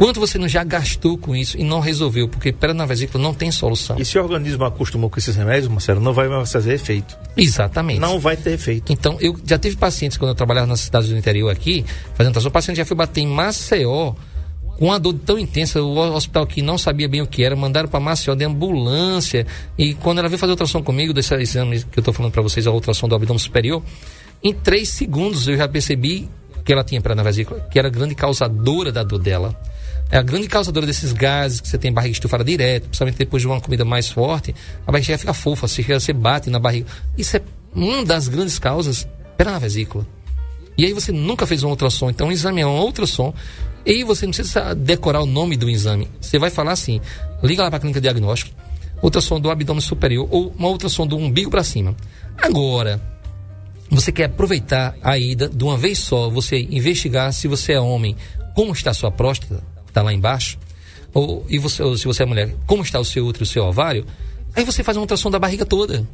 [0.00, 2.26] Quanto você não já gastou com isso e não resolveu?
[2.26, 3.98] Porque pedra na vesícula não tem solução.
[3.98, 7.18] E se o organismo acostumou com esses remédios, Marcelo, não vai mais fazer efeito.
[7.36, 8.00] Exatamente.
[8.00, 8.90] Não vai ter efeito.
[8.90, 11.84] Então, eu já tive pacientes quando eu trabalhava nas cidades do interior aqui,
[12.14, 14.14] fazendo tração, o paciente já foi bater em Maceió
[14.78, 17.86] com uma dor tão intensa, o hospital que não sabia bem o que era, mandaram
[17.86, 22.00] para Maceió de ambulância, e quando ela veio fazer ultrassom comigo, desse exame que eu
[22.00, 23.82] estou falando para vocês, a ultrassom do abdômen superior,
[24.42, 26.26] em três segundos eu já percebi
[26.64, 29.54] que ela tinha pedra na vesícula, que era a grande causadora da dor dela.
[30.10, 33.46] É a grande causadora desses gases que você tem barriga estufada direto, principalmente depois de
[33.46, 34.54] uma comida mais forte,
[34.86, 36.86] a barriga fica fofa, se você bate na barriga.
[37.16, 37.42] Isso é
[37.72, 39.06] uma das grandes causas,
[39.38, 40.06] na vesícula.
[40.76, 43.32] E aí você nunca fez um ultrassom, então o exame é um ultrassom,
[43.86, 46.08] e você não precisa decorar o nome do exame.
[46.20, 47.00] Você vai falar assim,
[47.42, 48.50] liga lá para a clínica diagnóstica,
[49.02, 51.94] ultrassom do abdômen superior ou uma ultrassom do umbigo para cima.
[52.36, 53.00] Agora,
[53.90, 58.16] você quer aproveitar a ida de uma vez só, você investigar se você é homem,
[58.54, 60.58] como está a sua próstata, está lá embaixo,
[61.12, 63.64] ou, e você, ou se você é mulher, como está o seu útero, o seu
[63.64, 64.06] ovário,
[64.54, 66.06] aí você faz uma ultrassom da barriga toda.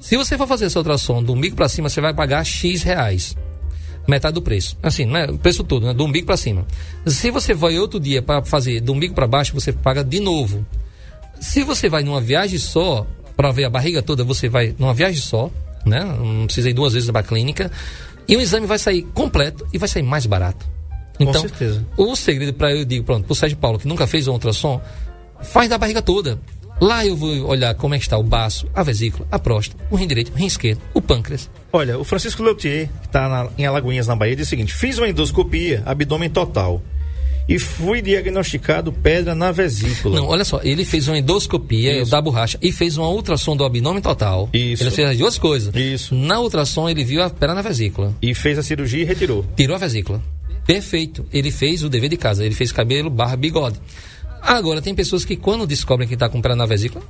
[0.00, 3.36] Se você for fazer essa ultrassom do umbigo para cima, você vai pagar X reais.
[4.06, 4.76] Metade do preço.
[4.82, 5.26] Assim, né?
[5.26, 5.92] O preço todo, né?
[5.92, 6.66] Do umbigo para cima.
[7.06, 10.64] Se você vai outro dia para fazer do umbigo para baixo, você paga de novo.
[11.40, 13.06] Se você vai numa viagem só,
[13.36, 15.50] para ver a barriga toda, você vai numa viagem só,
[15.84, 16.02] né?
[16.02, 17.70] Não precisa ir duas vezes na clínica.
[18.26, 20.66] E o exame vai sair completo e vai sair mais barato.
[21.18, 21.84] Então, certeza.
[21.96, 24.80] o segredo para eu digo, pronto, pro Sérgio Paulo, que nunca fez um ultrassom,
[25.42, 26.38] faz da barriga toda.
[26.80, 29.96] Lá eu vou olhar como é que está o baço, a vesícula, a próstata, o
[29.96, 31.50] rim direito, o rim esquerdo, o pâncreas.
[31.72, 35.08] Olha, o Francisco Leutier, que está em Alagoinhas, na Bahia, diz o seguinte: fiz uma
[35.08, 36.80] endoscopia, abdômen total.
[37.48, 40.16] E fui diagnosticado pedra na vesícula.
[40.16, 42.10] Não, olha só, ele fez uma endoscopia Isso.
[42.10, 44.50] da borracha e fez uma ultrassom do abdômen total.
[44.52, 44.82] Isso.
[44.82, 45.74] Ele fez as duas coisas.
[45.74, 46.14] Isso.
[46.14, 48.14] Na ultrassom ele viu a pedra na vesícula.
[48.20, 49.46] E fez a cirurgia e retirou.
[49.56, 50.22] Tirou a vesícula.
[50.68, 51.24] Perfeito.
[51.32, 52.44] Ele fez o dever de casa.
[52.44, 53.80] Ele fez cabelo barra bigode.
[54.42, 57.02] Agora, tem pessoas que quando descobrem que está com pedra na vesícula,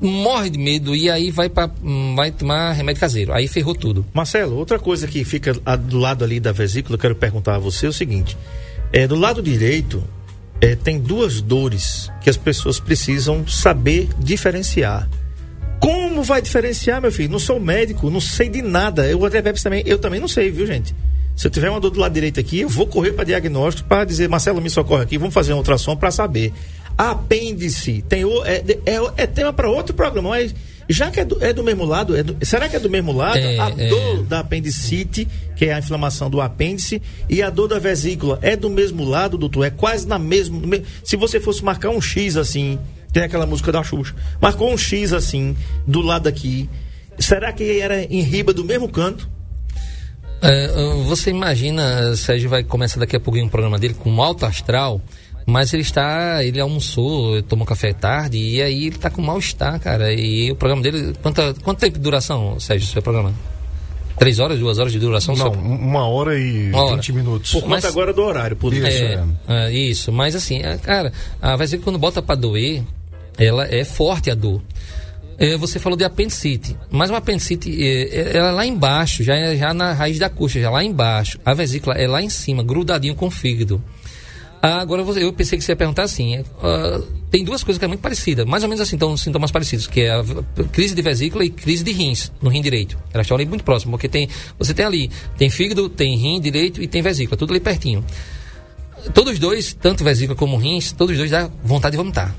[0.00, 3.34] morre de medo e aí vai, pra, hum, vai tomar remédio caseiro.
[3.34, 4.06] Aí ferrou tudo.
[4.14, 7.84] Marcelo, outra coisa que fica do lado ali da vesícula, eu quero perguntar a você
[7.84, 8.34] é o seguinte:
[8.90, 10.02] é, do lado direito,
[10.58, 15.06] é, tem duas dores que as pessoas precisam saber diferenciar.
[15.78, 17.30] Como vai diferenciar, meu filho?
[17.30, 19.06] Não sou médico, não sei de nada.
[19.06, 20.94] Eu até também, eu também não sei, viu, gente?
[21.40, 24.04] Se eu tiver uma dor do lado direito aqui, eu vou correr para diagnóstico para
[24.04, 26.52] dizer, Marcelo, me socorre aqui, vamos fazer um ultrassom para saber.
[26.98, 30.54] Apêndice, tem o, é, é, é tema para outro programa, mas
[30.86, 33.10] já que é do, é do mesmo lado, é do- será que é do mesmo
[33.10, 33.38] lado?
[33.38, 33.88] É, a é.
[33.88, 35.26] dor da apendicite,
[35.56, 39.38] que é a inflamação do apêndice, e a dor da vesícula é do mesmo lado,
[39.38, 39.64] doutor?
[39.64, 40.60] É quase na mesma.
[41.02, 42.78] Se você fosse marcar um X assim,
[43.14, 46.68] tem aquela música da Xuxa, marcou um X assim, do lado aqui,
[47.18, 49.39] será que era em riba do mesmo canto?
[50.42, 54.22] É, uh, você imagina, Sérgio vai começar daqui a pouquinho um programa dele com um
[54.22, 55.00] alto astral,
[55.46, 60.12] mas ele está, ele almoçou, tomou café tarde e aí ele está com mal-estar, cara.
[60.12, 63.34] E o programa dele, quanta, quanto tempo de duração, Sérgio, o seu programa?
[64.18, 65.34] Três horas, duas horas de duração?
[65.34, 67.52] Não, Só- um- uma hora e vinte minutos.
[67.52, 68.86] Por conta Mas- agora do horário, por Isso.
[68.86, 72.82] É, é, isso, mas assim, é, cara, a vesícula quando bota pra doer,
[73.38, 74.60] ela é forte a dor.
[75.42, 79.34] É, você falou de apendicite, mas uma apendicite, é, é, ela é lá embaixo, já,
[79.34, 81.38] é- já na raiz da coxa, já lá embaixo.
[81.42, 83.82] A vesícula é lá em cima, grudadinho com o fígado.
[84.62, 87.00] Ah, Agora você- eu pensei que você ia perguntar assim, é, ah,
[87.30, 90.02] tem duas coisas que é muito parecidas, mais ou menos assim, então sintomas parecidos, que
[90.02, 90.22] é a
[90.70, 92.98] crise de vesícula e crise de rins, no rim direito.
[93.14, 96.82] Elas estão ali muito próximas, porque tem, você tem ali, tem fígado, tem rim direito
[96.82, 98.04] e tem vesícula, tudo ali pertinho.
[99.14, 102.34] Todos dois, tanto vesícula como rins, todos dois dá vontade de vomitar.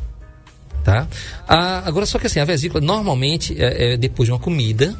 [0.84, 1.08] Tá?
[1.48, 4.98] Ah, agora, só que assim, a vesícula normalmente é, é depois de uma comida,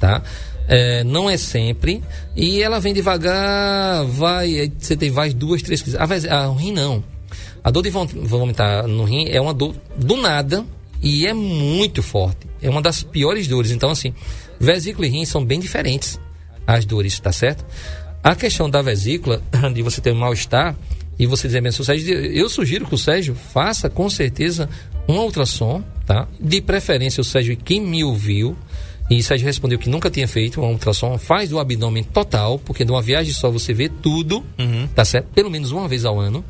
[0.00, 0.22] tá?
[0.66, 2.02] É, não é sempre.
[2.36, 6.00] E ela vem devagar, vai, você tem vai duas, três crises.
[6.00, 7.02] A, vesi- a, o rim não.
[7.62, 10.64] A dor de vom- vomitar no rim é uma dor do nada
[11.02, 12.46] e é muito forte.
[12.62, 13.70] É uma das piores dores.
[13.70, 14.14] Então, assim,
[14.58, 16.18] vesícula e rim são bem diferentes
[16.66, 17.64] as dores, tá certo?
[18.22, 19.42] A questão da vesícula,
[19.74, 20.76] de você ter um mal-estar,
[21.18, 24.68] e você dizer mesmo, Sérgio, eu sugiro que o Sérgio faça com certeza
[25.08, 26.28] um ultrassom, tá?
[26.38, 28.56] De preferência, o Sérgio, quem me ouviu,
[29.10, 32.84] e o Sérgio respondeu que nunca tinha feito um ultrassom, faz do abdômen total, porque
[32.84, 34.44] de uma viagem só você vê tudo,
[34.94, 35.28] tá certo?
[35.34, 36.44] Pelo menos uma vez ao ano.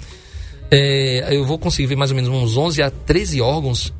[0.71, 3.95] É, eu vou conseguir ver mais ou menos uns 11 a 13 órgãos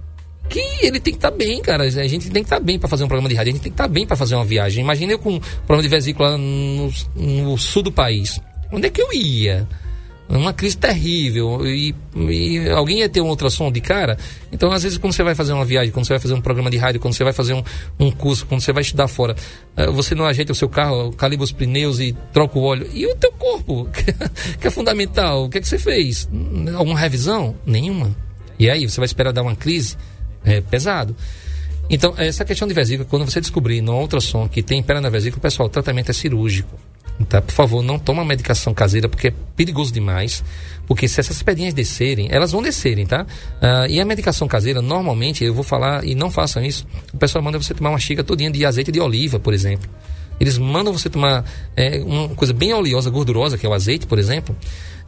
[0.49, 1.85] que ele tem que estar bem, cara.
[1.85, 3.73] A gente tem que estar bem para fazer um programa de rádio, a gente tem
[3.73, 4.83] que estar bem para fazer uma viagem.
[4.83, 8.41] Imagina eu com um problema de vesícula no, no sul do país.
[8.73, 9.67] Onde é que eu ia?
[10.29, 11.67] Uma crise terrível.
[11.67, 14.19] E, e alguém ia ter um ultrassom de cara.
[14.53, 16.71] Então, às vezes, quando você vai fazer uma viagem, quando você vai fazer um programa
[16.71, 17.63] de rádio, quando você vai fazer um,
[17.99, 19.35] um curso, quando você vai estudar fora,
[19.77, 22.89] eh, você não ajeita o seu carro, calibra os pneus e troca o óleo.
[22.93, 23.89] E o teu corpo,
[24.61, 25.45] que é fundamental.
[25.45, 26.29] O que, é que você fez?
[26.77, 27.57] Alguma revisão?
[27.65, 28.15] Nenhuma.
[28.59, 29.97] E aí, você vai esperar dar uma crise?
[30.45, 31.17] É pesado.
[31.91, 35.41] Então, essa questão de vesícula, quando você descobrir no ultrassom que tem pedra na vesícula,
[35.41, 36.79] pessoal, o tratamento é cirúrgico.
[37.27, 37.43] Tá?
[37.43, 40.45] Por favor, não toma medicação caseira, porque é perigoso demais.
[40.87, 43.27] Porque se essas pedrinhas descerem, elas vão descerem, tá?
[43.61, 47.43] Ah, e a medicação caseira, normalmente, eu vou falar, e não façam isso, o pessoal
[47.43, 49.91] manda você tomar uma xícara todinha de azeite de oliva, por exemplo.
[50.41, 51.45] Eles mandam você tomar
[51.77, 54.57] é, uma coisa bem oleosa, gordurosa, que é o azeite, por exemplo.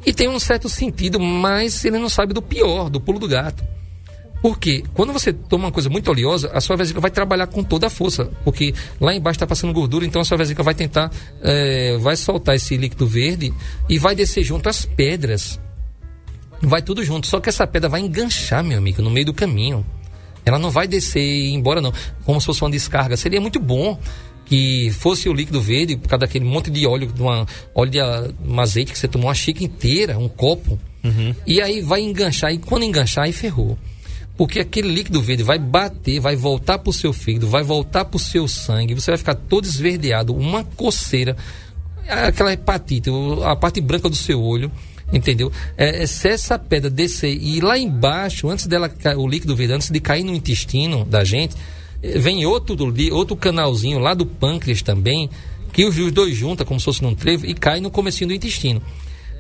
[0.05, 3.63] E tem um certo sentido, mas ele não sabe do pior, do pulo do gato.
[4.43, 7.89] Porque quando você toma uma coisa muito oleosa, a sua vesícula vai trabalhar com toda
[7.89, 8.31] a força.
[8.45, 11.11] Porque lá embaixo está passando gordura, então a sua vesícula vai tentar,
[11.43, 13.53] eh, vai soltar esse líquido verde
[13.89, 15.61] e vai descer junto às pedras.
[16.63, 17.27] Vai tudo junto.
[17.27, 19.85] Só que essa pedra vai enganchar, meu amigo, no meio do caminho.
[20.45, 21.93] Ela não vai descer e ir embora, não.
[22.25, 23.17] Como se fosse uma descarga.
[23.17, 23.99] Seria muito bom
[24.47, 27.99] que fosse o líquido verde, por causa daquele monte de óleo, de uma, óleo de
[28.45, 30.77] um azeite que você tomou uma xícara inteira, um copo.
[31.47, 33.79] E aí vai enganchar, e quando enganchar, aí ferrou.
[34.41, 38.17] Porque aquele líquido verde vai bater, vai voltar para o seu fígado, vai voltar para
[38.17, 41.37] o seu sangue, você vai ficar todo esverdeado, uma coceira,
[42.09, 43.11] aquela hepatite,
[43.45, 44.73] a parte branca do seu olho,
[45.13, 45.53] entendeu?
[45.77, 49.91] É, é, se essa pedra descer e lá embaixo, antes dela, o líquido verde, antes
[49.91, 51.55] de cair no intestino da gente,
[52.03, 52.79] eh, vem outro,
[53.13, 55.29] outro canalzinho lá do pâncreas também,
[55.71, 58.81] que os dois juntam como se fosse num trevo e cai no comecinho do intestino.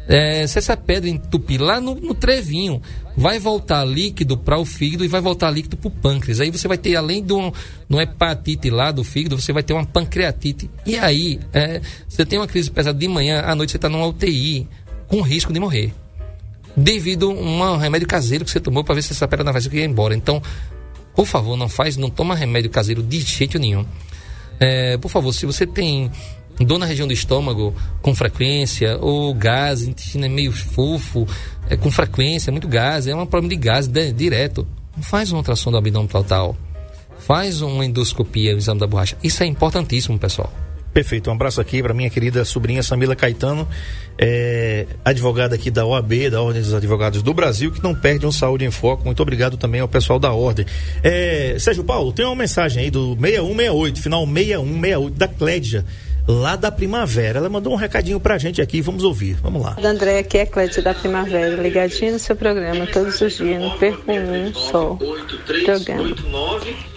[0.08, 2.82] É, se essa pedra entupir lá no, no trevinho,
[3.16, 6.40] vai voltar líquido para o fígado e vai voltar líquido para o pâncreas.
[6.40, 7.52] Aí você vai ter, além de um,
[7.88, 10.70] uma hepatite lá do fígado, você vai ter uma pancreatite.
[10.84, 14.06] E aí, é, você tem uma crise pesada de manhã, à noite você está numa
[14.06, 14.66] UTI,
[15.06, 15.92] com risco de morrer.
[16.76, 19.80] Devido a um remédio caseiro que você tomou para ver se essa pedra na vesícula
[19.80, 20.14] ia embora.
[20.14, 20.42] Então,
[21.14, 23.84] por favor, não faz, não toma remédio caseiro de jeito nenhum.
[24.58, 26.10] É, por favor, se você tem
[26.64, 31.26] dor na região do estômago com frequência, ou gás, intestino é meio fofo,
[31.68, 34.66] é, com frequência, muito gás, é um problema de gás de- direto,
[35.00, 36.56] faz uma ultrassom do abdômen total.
[37.18, 39.16] Faz uma endoscopia, o exame da borracha.
[39.22, 40.50] Isso é importantíssimo, pessoal.
[40.92, 43.68] Perfeito, um abraço aqui para minha querida sobrinha Samila Caetano,
[44.18, 48.32] é, advogada aqui da OAB, da Ordem dos Advogados do Brasil, que não perde um
[48.32, 49.04] Saúde em Foco.
[49.04, 50.66] Muito obrigado também ao pessoal da Ordem.
[51.04, 55.84] É, Sérgio Paulo, tem uma mensagem aí do 6168, final 6168, da Clédia,
[56.30, 57.38] lá da Primavera.
[57.38, 59.34] Ela mandou um recadinho pra gente aqui, vamos ouvir.
[59.34, 59.76] Vamos lá.
[59.82, 64.10] André, aqui é Clédia da Primavera, ligadinha no seu programa todos os dias, não perco
[64.10, 64.96] um só
[65.64, 66.16] programa.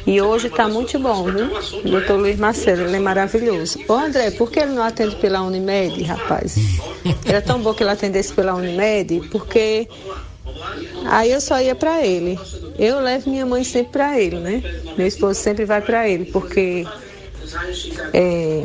[0.06, 1.50] E hoje tá muito bom, viu?
[1.90, 3.80] Doutor Luiz Marcelo, ele é maravilhoso.
[3.88, 6.56] Ô André, por que ele não atende pela Unimed, rapaz?
[7.26, 9.88] Era tão bom que ele atendesse pela Unimed, porque
[11.06, 12.38] aí eu só ia pra ele.
[12.78, 14.64] Eu levo minha mãe sempre pra ele, né?
[14.98, 16.86] Meu esposo sempre vai pra ele, porque
[18.14, 18.64] é,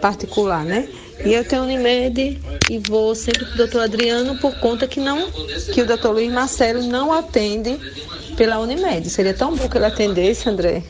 [0.00, 0.88] particular, né?
[1.24, 2.38] E eu tenho Unimed
[2.70, 5.30] e vou sempre pro doutor Adriano por conta que não
[5.72, 7.78] que o doutor Luiz Marcelo não atende
[8.36, 9.08] pela Unimed.
[9.10, 10.82] Seria tão bom que ele atendesse, André.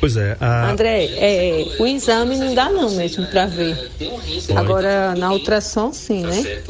[0.00, 3.76] Pois é, a, André, é, o exame não dá não mesmo para ver.
[4.56, 6.62] Agora na ultrassom sim, né?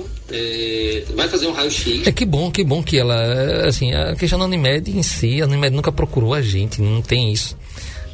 [1.15, 2.07] vai fazer um raio-x.
[2.07, 3.67] É que bom, que bom que ela.
[3.67, 7.33] Assim, a questão da Unimed em si, a Unimed nunca procurou a gente, não tem
[7.33, 7.57] isso.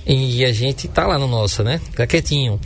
[0.07, 1.81] E a gente tá lá no nossa, né?
[1.97, 2.61] Tá quietinho.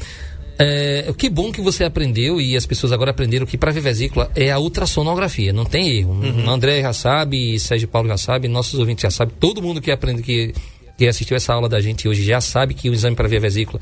[0.62, 4.30] É, que bom que você aprendeu e as pessoas agora aprenderam que para ver vesícula
[4.36, 6.20] é a ultrassonografia, não tem erro.
[6.46, 10.22] André já sabe, Sérgio Paulo já sabe, nossos ouvintes já sabem, todo mundo que aprende
[10.22, 10.52] que,
[10.98, 13.80] que assistiu essa aula da gente hoje já sabe que o exame para ver vesícula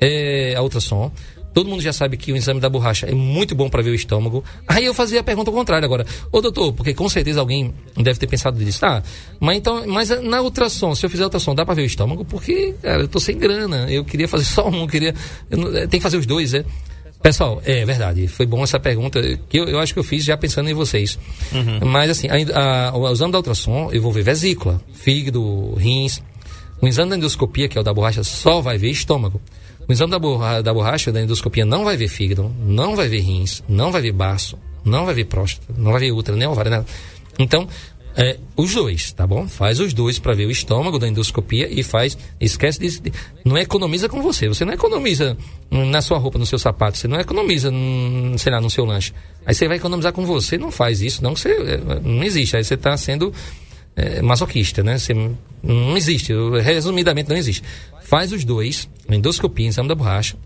[0.00, 1.12] é a ultrassom.
[1.54, 3.94] Todo mundo já sabe que o exame da borracha é muito bom para ver o
[3.94, 4.42] estômago.
[4.66, 6.04] Aí eu fazia a pergunta ao contrário agora.
[6.32, 8.80] Ô doutor, porque com certeza alguém deve ter pensado nisso.
[8.80, 9.02] Tá,
[9.38, 12.24] mas então, mas na ultrassom, se eu fizer ultrassom, dá para ver o estômago?
[12.24, 13.86] Porque, cara, eu tô sem grana.
[13.88, 15.14] Eu queria fazer só um, queria.
[15.48, 16.64] não- tem que fazer os dois, né?
[17.22, 20.36] Pessoal, é verdade, foi bom essa pergunta, que eu, eu acho que eu fiz já
[20.36, 21.18] pensando em vocês.
[21.86, 26.20] Mas assim, a, a, o exame da ultrassom, eu vou ver vesícula, fígado, rins.
[26.82, 29.40] O exame da endoscopia, que é o da borracha, só vai ver estômago.
[29.88, 33.20] O exame da, borra, da borracha, da endoscopia, não vai ver fígado, não vai ver
[33.20, 36.70] rins, não vai ver baço, não vai ver próstata, não vai ver útero, nem ovário,
[36.70, 36.86] nada.
[37.38, 37.68] Então,
[38.16, 39.48] é, os dois, tá bom?
[39.48, 42.16] Faz os dois para ver o estômago da endoscopia e faz.
[42.40, 43.02] Esquece disso.
[43.44, 44.46] Não economiza com você.
[44.46, 45.36] Você não economiza
[45.68, 46.96] na sua roupa, no seu sapato.
[46.96, 49.12] Você não economiza, hum, sei lá, no seu lanche.
[49.44, 50.56] Aí você vai economizar com você.
[50.56, 51.34] Não faz isso, não.
[51.34, 52.56] Você, é, não existe.
[52.56, 53.32] Aí você está sendo
[53.96, 54.96] é, masoquista, né?
[54.96, 55.12] Você,
[55.60, 56.32] não existe.
[56.62, 57.64] Resumidamente, não existe.
[58.04, 60.36] Faz os dois, endoscopia, exame da borracha,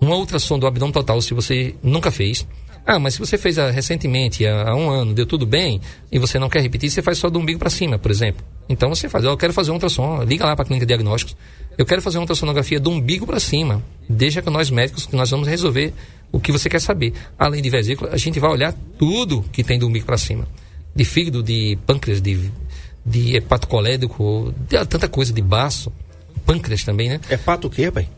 [0.00, 2.46] uma ultrassom do abdômen total, se você nunca fez.
[2.86, 6.38] Ah, mas se você fez ah, recentemente, há, um ano, deu tudo bem, e você
[6.38, 8.44] não quer repetir, você faz só do umbigo para cima, por exemplo.
[8.68, 11.36] Então você faz, eu quero fazer um ultrassom, liga lá para a clínica de diagnósticos,
[11.76, 13.82] eu quero fazer uma ultrassonografia do umbigo para cima.
[14.08, 15.92] Deixa com nós médicos que nós vamos resolver
[16.30, 17.12] o que você quer saber.
[17.36, 20.46] Além de vesícula, a gente vai olhar tudo que tem do umbigo para cima.
[20.94, 22.50] De fígado, de pâncreas, de,
[23.04, 25.92] de hepatocolédico, de tanta coisa, de baço,
[26.50, 27.20] pâncreas também, né?
[27.28, 28.08] é pato o quê, pai?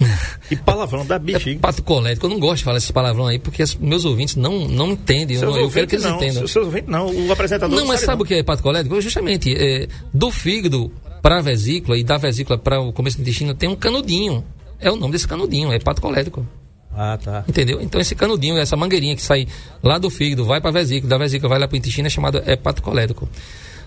[0.50, 1.60] E palavrão da bexiga.
[1.60, 4.92] Pato colético, eu não gosto de falar esses palavrão aí, porque meus ouvintes não, não
[4.92, 5.36] entendem.
[5.36, 6.46] Eu, não- eu quero que eles não, entendam.
[6.48, 9.00] Seus ouvintes não, o apresentador Não, mas sabe o que é hepato colético?
[9.00, 10.90] Justamente, é, do fígado
[11.22, 14.44] para a vesícula e da vesícula para o começo do intestino tem um canudinho.
[14.80, 16.44] É o nome desse canudinho, é hepato colético.
[16.92, 17.44] Ah, tá.
[17.46, 17.80] Entendeu?
[17.80, 19.46] Então esse canudinho, essa mangueirinha que sai
[19.82, 22.10] lá do fígado, vai para a vesícula, da vesícula vai lá para o intestino, é
[22.10, 23.28] chamado hepatocolético.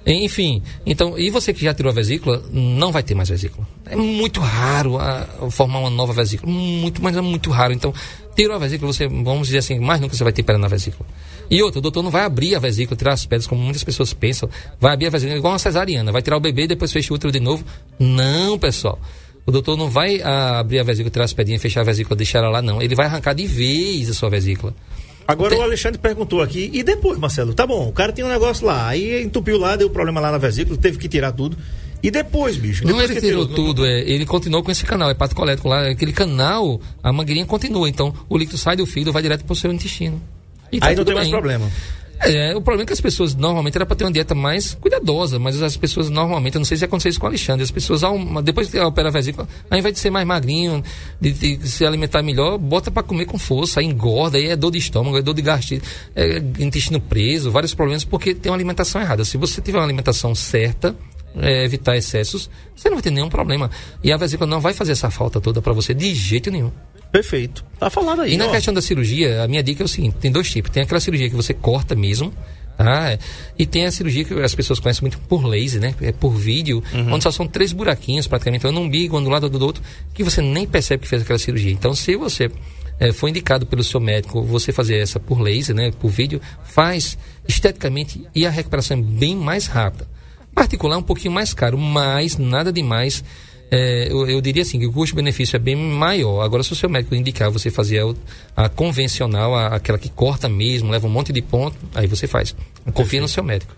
[0.06, 3.66] Enfim, então, e você que já tirou a vesícula, não vai ter mais vesícula.
[3.86, 6.52] É muito raro a- formar uma nova vesícula.
[6.52, 7.72] Muito, mas é muito raro.
[7.72, 7.94] Então,
[8.36, 11.08] tirou a vesícula, você, vamos dizer assim, mais nunca você vai ter pedra na vesícula.
[11.50, 14.14] E outra, o doutor não vai abrir a vesícula, tirar as pedras, como muitas pessoas
[14.14, 14.50] pensam.
[14.80, 17.16] Vai abrir a vesícula igual uma cesariana, vai tirar o bebê e depois fecha o
[17.16, 17.64] útero de novo.
[17.98, 19.00] Não, pessoal.
[19.46, 22.40] O doutor não vai ah, abrir a vesícula, tirar as pedrinhas, fechar a vesícula, deixar
[22.40, 22.82] ela lá, não.
[22.82, 24.74] Ele vai arrancar de vez a sua vesícula.
[25.28, 27.54] Agora Tem- o Alexandre perguntou aqui, e depois, Marcelo?
[27.54, 30.38] Tá bom, o cara tinha um negócio lá, aí entupiu lá, deu problema lá na
[30.38, 31.58] vesícula, teve que tirar tudo.
[32.02, 32.84] E depois, bicho?
[32.84, 35.34] Não depois ele que tirou não- tudo, é, ele continuou com esse canal, é pato
[35.34, 39.46] colético lá, aquele canal, a mangueirinha continua, então o líquido sai do fígado, vai direto
[39.46, 40.22] pro seu intestino.
[40.70, 41.72] E tá Aí não tem mais problema.
[42.26, 45.38] É, o problema é que as pessoas normalmente era para ter uma dieta mais cuidadosa,
[45.38, 48.02] mas as pessoas normalmente, eu não sei se aconteceu isso com o Alexandre, as pessoas
[48.44, 50.82] depois que opera a vesícula, ao invés de ser mais magrinho,
[51.20, 54.72] de, de se alimentar melhor, bota para comer com força, aí engorda, aí é dor
[54.72, 55.84] de estômago, é dor de gastrite,
[56.16, 59.26] é intestino preso, vários problemas porque tem uma alimentação errada.
[59.26, 60.96] Se você tiver uma alimentação certa,
[61.36, 63.70] é, evitar excessos, você não vai ter nenhum problema.
[64.04, 66.72] E a vesícula não vai fazer essa falta toda para você de jeito nenhum.
[67.14, 67.64] Perfeito.
[67.80, 68.34] Tá falado aí.
[68.34, 68.52] E na ó.
[68.52, 70.72] questão da cirurgia, a minha dica é o seguinte: tem dois tipos.
[70.72, 72.34] Tem aquela cirurgia que você corta mesmo.
[72.76, 73.20] Tá?
[73.58, 75.94] E tem a cirurgia que as pessoas conhecem muito por laser, né?
[76.02, 77.14] É por vídeo, Uhum.
[77.14, 80.24] onde só são três buraquinhos, praticamente, um no umbigo, um do lado do outro, que
[80.24, 81.72] você nem percebe que fez aquela cirurgia.
[81.72, 82.50] Então, se você
[83.00, 85.92] eh, foi indicado pelo seu médico você fazer essa por laser, né?
[86.00, 87.16] Por vídeo, faz
[87.48, 90.08] esteticamente e a recuperação é bem mais rápida.
[90.56, 93.24] Particular é um pouquinho mais caro, mas nada demais.
[93.76, 96.42] É, eu, eu diria assim que o custo-benefício é bem maior.
[96.42, 98.04] Agora, se o seu médico indicar você fazer
[98.56, 102.28] a, a convencional, a- aquela que corta mesmo, leva um monte de ponto, aí você
[102.28, 102.56] faz.
[102.94, 103.76] Confia no seu médico.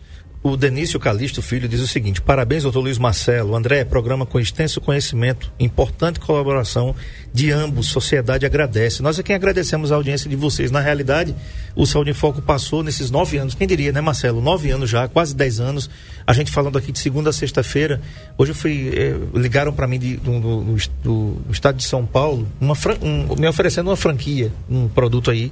[0.48, 3.56] O Denício Calixto Filho diz o seguinte: parabéns, doutor Luiz Marcelo.
[3.56, 6.96] André, programa com extenso conhecimento, importante colaboração
[7.34, 7.88] de ambos.
[7.88, 9.02] Sociedade agradece.
[9.02, 10.70] Nós é quem agradecemos a audiência de vocês.
[10.70, 11.34] Na realidade,
[11.76, 13.56] o Saúde em Foco passou nesses nove anos.
[13.56, 14.40] Quem diria, né, Marcelo?
[14.40, 15.90] Nove anos já, quase dez anos.
[16.28, 18.00] A gente falando aqui de segunda a sexta-feira.
[18.38, 18.92] Hoje eu fui.
[18.94, 22.76] eh, ligaram para mim de- do, do- do do- do estado de São Paulo, uma
[23.02, 25.52] um- me oferecendo uma franquia, um produto aí.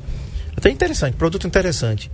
[0.55, 2.11] Até interessante, produto interessante.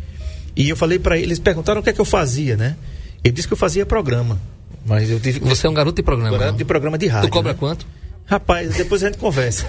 [0.59, 2.75] E eu falei para eles, perguntaram o que é que eu fazia, né?
[3.23, 4.37] Ele disse que eu fazia programa.
[4.85, 6.31] Mas eu tive Você é um garoto de programa.
[6.31, 6.57] Garoto não?
[6.57, 7.29] de programa de rádio.
[7.29, 7.57] Tu cobra né?
[7.57, 7.87] quanto?
[8.25, 9.65] Rapaz, depois a gente conversa.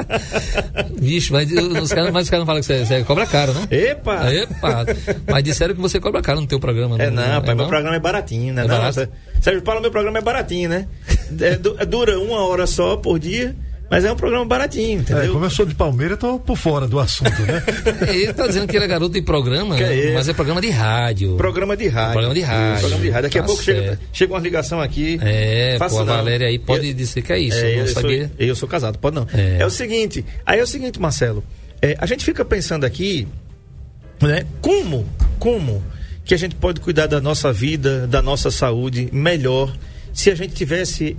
[0.94, 3.66] Vixe, mas os caras, mas os caras não falam que você, você cobra caro, né?
[3.70, 4.32] Epa!
[4.32, 4.86] Epa!
[5.26, 6.96] Mas disseram que você cobra caro no teu programa.
[7.02, 7.68] É, não, rapaz, meu não?
[7.68, 8.64] programa é baratinho, né?
[8.64, 8.92] É não?
[9.40, 10.86] Sérgio Paulo, meu programa é baratinho, né?
[11.40, 13.56] É, du- dura uma hora só por dia,
[13.90, 15.32] mas é um programa baratinho, É, entendeu?
[15.32, 17.62] como eu sou de Palmeiras, eu tô por fora do assunto, né?
[18.08, 21.36] Ele tá dizendo que ele é garoto de programa, é mas é programa de rádio.
[21.36, 22.12] Programa de rádio.
[22.12, 22.80] Programa de rádio.
[22.80, 23.22] Programa de rádio.
[23.22, 25.18] Daqui a Tá pouco chega, chega uma ligação aqui.
[25.22, 26.04] É, pô, a.
[26.04, 27.58] Valéria aí pode Eu- dizer que é isso.
[27.58, 28.26] É, eu eu, sabia.
[28.28, 29.26] Sou, eu sou casado, pode não.
[29.32, 29.58] É.
[29.60, 29.66] É.
[29.66, 31.44] o seguinte, aí é o seguinte, Marcelo,
[31.80, 33.26] é, a gente fica pensando aqui,
[34.20, 35.06] né, como,
[35.38, 35.82] como
[36.24, 39.72] que a gente pode cuidar da nossa vida, da nossa saúde melhor,
[40.12, 41.16] se a gente tivesse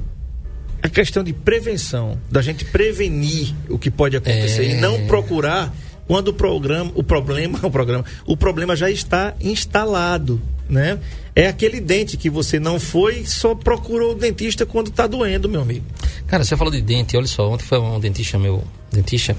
[0.87, 4.69] a questão de prevenção, da gente prevenir o que pode acontecer É.
[4.71, 5.73] e não procurar
[6.07, 10.97] quando o programa, o problema, o programa, o problema já está instalado, né?
[11.35, 15.61] É aquele dente que você não foi, só procurou o dentista quando está doendo, meu
[15.61, 15.85] amigo.
[16.25, 19.35] Cara, você falou de dente, olha só, ontem foi um dentista meu, dentista.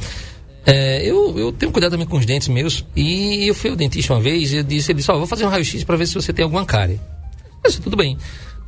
[0.65, 4.13] É, eu, eu tenho cuidado também com os dentes meus e eu fui ao dentista
[4.13, 6.15] uma vez e eu disse, ele disse, ó, vou fazer um raio-x para ver se
[6.15, 7.01] você tem alguma cárie.
[7.65, 8.19] Eu disse, tudo bem.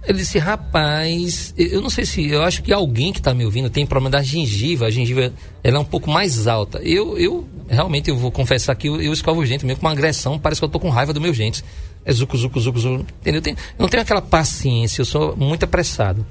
[0.06, 3.68] Ele disse, rapaz, eu não sei se, eu acho que alguém que está me ouvindo
[3.68, 5.32] tem problema da gengiva, a gengiva
[5.62, 6.78] ela é um pouco mais alta.
[6.82, 9.92] Eu, eu realmente, eu vou confessar que eu, eu escovo os dentes meio com uma
[9.92, 11.62] agressão, parece que eu tô com raiva dos meus dentes.
[12.02, 13.38] É zuco, zuco, zuco, zuco, entendeu?
[13.38, 16.26] Eu, tenho- eu não tenho aquela paciência, eu sou muito apressado.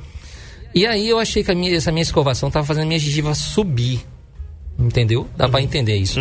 [0.74, 4.02] E aí eu achei que minha- essa minha escovação estava fazendo minha gengiva subir.
[4.80, 5.28] Entendeu?
[5.36, 6.20] Dá pra entender isso.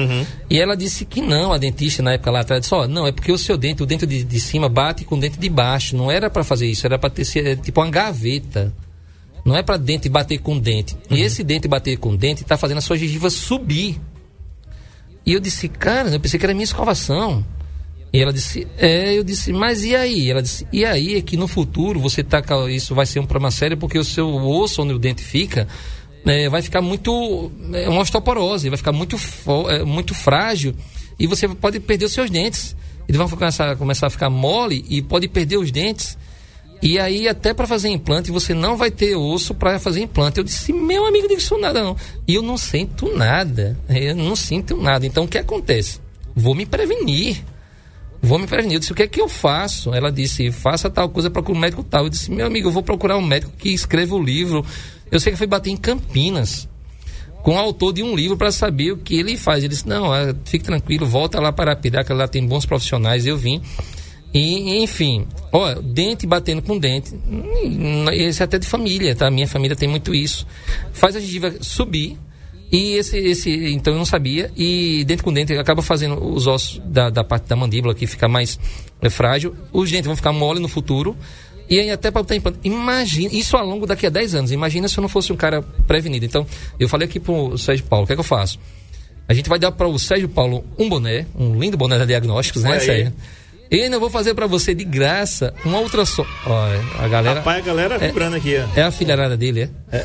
[0.51, 3.13] E ela disse que não, a dentista na época lá atrás disse, ó, não, é
[3.13, 5.97] porque o seu dente, o dente de, de cima bate com o dente de baixo.
[5.97, 8.75] Não era pra fazer isso, era pra ter é, tipo uma gaveta.
[9.45, 10.97] Não é pra dente bater com dente.
[11.09, 14.01] E esse dente bater com dente tá fazendo a sua gengiva subir.
[15.25, 17.45] E eu disse, cara, eu pensei que era minha escovação.
[18.13, 20.31] E ela disse, é, eu disse, mas e aí?
[20.31, 23.27] Ela disse, e aí é que no futuro você tá, com- isso vai ser um
[23.27, 25.69] problema sério porque o seu osso onde o dente fica
[26.29, 29.17] né, vai ficar muito, é uma osteoporose, vai ficar muito,
[29.71, 30.75] é, muito frágil
[31.19, 32.77] e você pode perder os seus dentes.
[33.09, 36.19] Eles vão começar, começar a ficar mole e pode perder os dentes.
[36.83, 40.37] E aí, até para fazer implante, você não vai ter osso para fazer implante.
[40.37, 41.97] Eu disse, meu amigo, não isso nada não.
[42.27, 43.77] E eu não sinto nada.
[43.89, 45.07] Eu não sinto nada.
[45.07, 45.99] Então, o que acontece?
[46.37, 47.43] Vou me prevenir.
[48.21, 48.75] Vou me prevenir.
[48.75, 49.95] Eu disse, o que é que eu faço?
[49.95, 52.05] Ela disse, faça tal coisa, procure um médico tal.
[52.05, 54.65] Eu disse, meu amigo, eu vou procurar um médico que escreva o livro.
[55.11, 56.69] Eu sei que foi bater em Campinas
[57.43, 59.59] com o autor de um livro para saber o que ele faz.
[59.65, 63.27] Ele disse, não, ah, fique tranquilo, volta lá para Arapiraca, lá tem bons profissionais.
[63.27, 63.63] Eu vim.
[64.35, 67.15] E, enfim, ó, dente batendo com dente.
[67.15, 69.31] Hum, Esse é até de família, tá?
[69.31, 70.47] Minha família tem muito isso.
[70.93, 72.19] Faz a gengiva subir.
[72.71, 74.53] E esse, esse, então eu não sabia.
[74.55, 78.29] E dente com dente acaba fazendo os ossos da, da parte da mandíbula que fica
[78.29, 78.61] mais
[79.01, 79.55] é, frágil.
[79.73, 81.17] Os dentes vão ficar mole no futuro.
[81.69, 82.59] E aí até para botar implante.
[82.65, 84.53] Imagina, isso ao longo daqui a 10 anos.
[84.53, 86.25] Imagina se eu não fosse um cara prevenido.
[86.25, 86.47] Então,
[86.79, 88.59] eu falei aqui pro Sérgio Paulo, o que é que eu faço?
[89.29, 92.63] A gente vai dar para o Sérgio Paulo um boné, um lindo boné da Diagnósticos,
[92.63, 92.79] né.
[92.81, 93.13] Sérgio?
[93.71, 96.25] E ainda vou fazer para você de graça um ultrassom.
[96.47, 97.39] Olha, a galera.
[97.41, 97.99] Rapaz, a galera É.
[97.99, 98.67] vibrando aqui, ó.
[98.79, 100.05] É a filharada dele, é?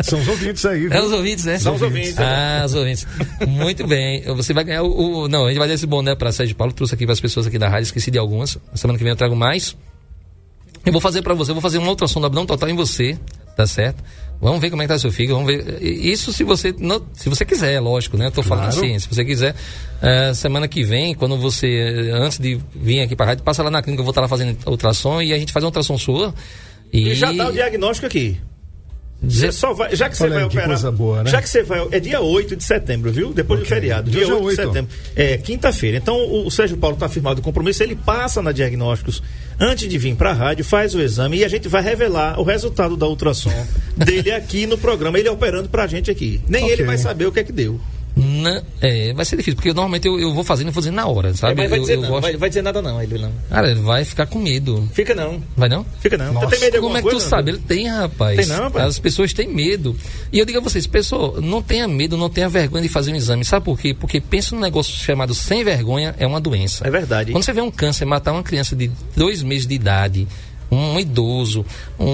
[0.02, 1.04] São os ouvintes aí, É viu?
[1.04, 1.58] os ouvintes, né?
[1.58, 2.18] São os ouvintes.
[2.18, 3.06] Ah, os ouvintes.
[3.46, 4.22] Muito bem.
[4.34, 6.72] Você vai ganhar o, o- Não, a gente vai dar esse boné pra Sérgio Paulo.
[6.72, 8.56] Trouxe aqui para as pessoas aqui da rádio, esqueci de algumas.
[8.70, 9.76] Na semana que vem eu trago mais.
[10.84, 13.18] Eu vou fazer pra você, eu vou fazer uma ultrassom do abdômen total em você,
[13.56, 14.02] tá certo?
[14.40, 15.82] Vamos ver como é que tá seu fígado, vamos ver.
[15.82, 18.26] Isso se você não, se você quiser, lógico, né?
[18.26, 18.86] Eu tô falando Claro.
[18.86, 19.54] assim, se você quiser,
[20.02, 23.70] eh, semana que vem, quando você, eh, antes de vir aqui pra rádio, passa lá
[23.70, 26.34] na clínica, eu vou estar lá fazendo ultrassom e a gente faz uma ultrassom sua.
[26.92, 28.38] E, E já dá o diagnóstico aqui.
[29.22, 30.66] dizer- só vai, já que você vai aí, operar.
[30.66, 31.30] coisa boa, né?
[31.30, 31.88] Já que você vai.
[31.90, 33.32] É dia 8 de setembro, viu?
[33.32, 33.74] Depois do Ok.
[33.74, 34.10] feriado.
[34.10, 34.56] Dia Dia 8 de 8.
[34.68, 34.90] setembro.
[35.16, 35.96] É, quinta-feira.
[35.96, 39.22] Então o, o Sérgio Paulo está firmado o compromisso, ele passa na diagnósticos
[39.58, 42.42] antes de vir para a rádio, faz o exame e a gente vai revelar o
[42.42, 43.52] resultado da ultrassom
[43.96, 46.40] dele aqui no programa, ele operando pra gente aqui.
[46.48, 46.72] Nem Ok.
[46.74, 47.80] ele vai saber o que é que deu.
[48.16, 51.06] Na- é, vai ser difícil, porque normalmente eu, eu vou fazendo e vou dizendo na
[51.06, 51.54] hora, sabe?
[51.54, 53.30] Mas vai eu, dizer eu não, gosto- vai, vai dizer nada não, ele não.
[53.50, 54.88] Cara, ele vai ficar com medo.
[54.94, 55.42] Fica não.
[55.54, 55.84] Vai não?
[56.00, 56.32] Fica não.
[56.32, 56.46] Nossa.
[56.48, 57.28] Você tem medo de Como é que tu coisa?
[57.28, 57.50] sabe?
[57.50, 58.36] Ele tem, rapaz.
[58.38, 58.86] Tem não, rapaz?
[58.86, 59.94] As pessoas têm medo.
[60.32, 63.16] E eu digo a vocês, pessoal, não tenha medo, não tenha vergonha de fazer um
[63.16, 63.44] exame.
[63.44, 63.92] Sabe por quê?
[63.92, 66.86] Porque pensa num negócio chamado sem vergonha, é uma doença.
[66.86, 67.32] É verdade.
[67.32, 70.26] Quando você vê um câncer matar uma criança de dois meses de idade,
[70.70, 71.64] um idoso,
[71.98, 72.04] um,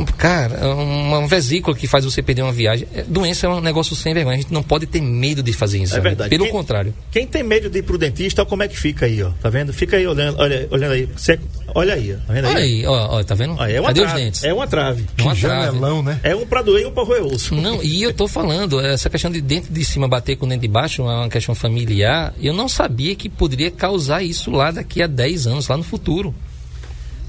[0.00, 3.94] um- cara, uma vesícula que faz você perder uma viagem, é- doença é um negócio
[3.96, 4.36] sem vergonha.
[4.36, 5.98] A gente não pode ter medo de fazer exame.
[6.00, 6.30] É verdade.
[6.30, 6.94] Pelo Quem- contrário.
[7.10, 9.30] Quem tem medo de ir pro dentista, olha como é que fica aí, ó.
[9.42, 9.72] Tá vendo?
[9.72, 11.06] Fica aí olhando, olha, olhando aí.
[11.16, 11.38] Você-
[11.74, 12.26] olha aí, ó.
[12.26, 12.54] Tá vendo aí?
[12.54, 13.52] Olha aí, ó, ó, tá vendo?
[13.62, 14.24] É uma Cadê os trave.
[14.24, 14.44] dentes?
[14.44, 15.04] É uma trave.
[15.18, 15.66] É uma Que trave.
[15.66, 16.20] janelão, né?
[16.22, 17.54] É um pra doer e um pra roer osso.
[17.54, 20.62] Não, e eu tô falando, essa questão de dente de cima bater com o dente
[20.62, 22.32] de baixo é uma questão familiar.
[22.40, 26.34] Eu não sabia que poderia causar isso lá daqui a 10 anos, lá no futuro.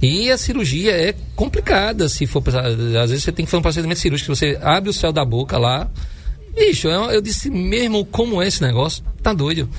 [0.01, 2.43] E a cirurgia é complicada, se for.
[3.01, 5.57] Às vezes você tem que fazer um procedimento cirúrgico, você abre o céu da boca
[5.57, 5.89] lá.
[6.53, 9.69] Bicho, eu, eu disse mesmo como é esse negócio, tá doido.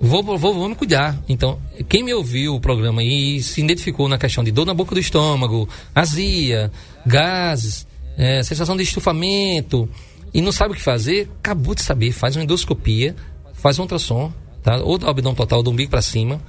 [0.00, 1.16] Vou, vou, vou me cuidar.
[1.28, 4.94] Então, quem me ouviu o programa e se identificou na questão de dor na boca
[4.94, 6.72] do estômago, azia,
[7.06, 9.88] gases, é, sensação de estufamento
[10.34, 12.12] e não sabe o que fazer, acabou de saber.
[12.12, 13.14] Faz uma endoscopia,
[13.52, 14.78] faz um ultrassom, tá?
[14.78, 16.40] ou do abdômen total, do umbigo para cima.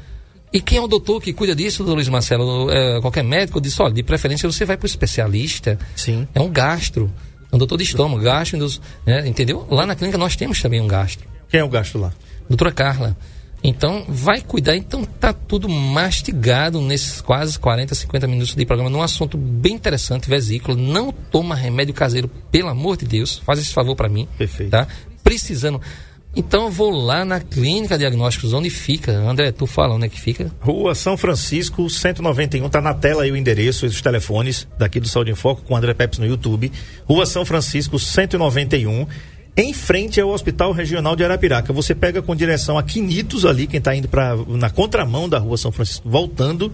[0.53, 2.69] E quem é o doutor que cuida disso, doutor Luiz Marcelo?
[2.69, 5.79] É, qualquer médico disse, olha, de preferência você vai para o especialista.
[5.95, 6.27] Sim.
[6.33, 7.11] É um gastro.
[7.51, 8.59] É um doutor de estômago, gastro,
[9.05, 9.67] né, entendeu?
[9.69, 11.27] Lá na clínica nós temos também um gastro.
[11.49, 12.13] Quem é o gasto lá?
[12.47, 13.17] Doutora Carla.
[13.63, 14.75] Então, vai cuidar.
[14.75, 20.29] Então, tá tudo mastigado nesses quase 40, 50 minutos de programa, num assunto bem interessante,
[20.29, 20.75] vesícula.
[20.75, 23.41] Não toma remédio caseiro, pelo amor de Deus.
[23.45, 24.27] Faz esse favor para mim.
[24.37, 24.69] Perfeito.
[24.69, 24.87] Tá?
[25.23, 25.81] Precisando.
[26.35, 29.11] Então, eu vou lá na clínica diagnósticos, onde fica.
[29.11, 30.51] André, tu fala onde é que fica?
[30.59, 35.07] Rua São Francisco, 191, tá na tela aí o endereço e os telefones daqui do
[35.07, 36.71] Saúde em Foco com André Peps no YouTube.
[37.05, 39.05] Rua São Francisco, 191,
[39.55, 41.71] em frente ao Hospital Regional de Arapiraca.
[41.71, 45.57] Você pega com direção a Quinitos ali, quem tá indo para na contramão da Rua
[45.57, 46.73] São Francisco, voltando,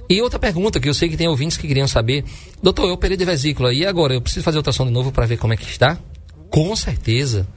[0.10, 2.24] E outra pergunta que eu sei que tem ouvintes que queriam saber,
[2.62, 5.38] doutor, eu operei de vesícula e agora eu preciso fazer ultrassom de novo para ver
[5.38, 5.98] como é que está?
[6.50, 7.48] Com certeza.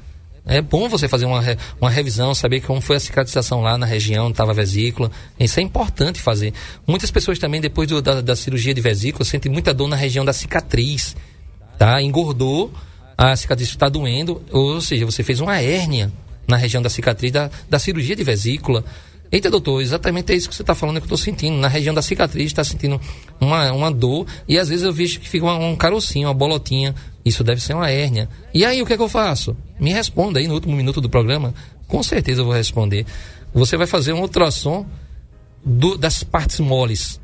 [0.48, 1.42] É bom você fazer uma,
[1.80, 5.10] uma revisão, saber como foi a cicatrização lá na região, estava a vesícula.
[5.40, 6.52] Isso é importante fazer.
[6.86, 10.24] Muitas pessoas também, depois do- da, da cirurgia de vesícula, sentem muita dor na região
[10.24, 11.16] da cicatriz.
[11.76, 12.00] Tá?
[12.00, 12.72] Engordou,
[13.18, 16.12] a cicatriz está doendo, ou seja, você fez uma hérnia
[16.46, 18.84] na região da cicatriz da, da cirurgia de vesícula.
[19.30, 21.56] Eita, doutor, exatamente é isso que você está falando que eu estou sentindo.
[21.56, 23.00] Na região da cicatriz está sentindo
[23.40, 26.94] uma, uma dor e às vezes eu vejo que fica uma- um carocinho, uma bolotinha.
[27.24, 28.28] Isso deve ser uma hérnia.
[28.54, 29.56] E aí, o que é que eu faço?
[29.80, 31.52] Me responda aí no último minuto do programa.
[31.88, 33.04] Com certeza eu vou responder.
[33.52, 34.86] Você vai fazer um ultrassom
[35.64, 37.20] do- das partes moles.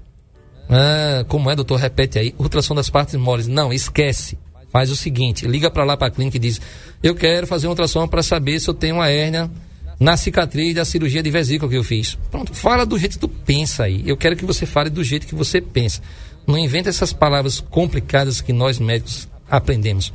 [0.68, 1.76] Ah, como é, doutor?
[1.78, 2.34] Repete aí.
[2.38, 3.46] Ultrassom das partes moles.
[3.46, 4.38] Não, esquece.
[4.70, 6.58] Faz o seguinte, liga para lá para a clínica e diz:
[7.02, 9.50] "Eu quero fazer um ultrassom para saber se eu tenho uma hérnia
[9.98, 12.16] na cicatriz da cirurgia de vesícula que eu fiz".
[12.30, 14.02] Pronto, fala do jeito que tu pensa aí.
[14.06, 16.00] Eu quero que você fale do jeito que você pensa.
[16.46, 20.12] Não inventa essas palavras complicadas que nós médicos aprendemos.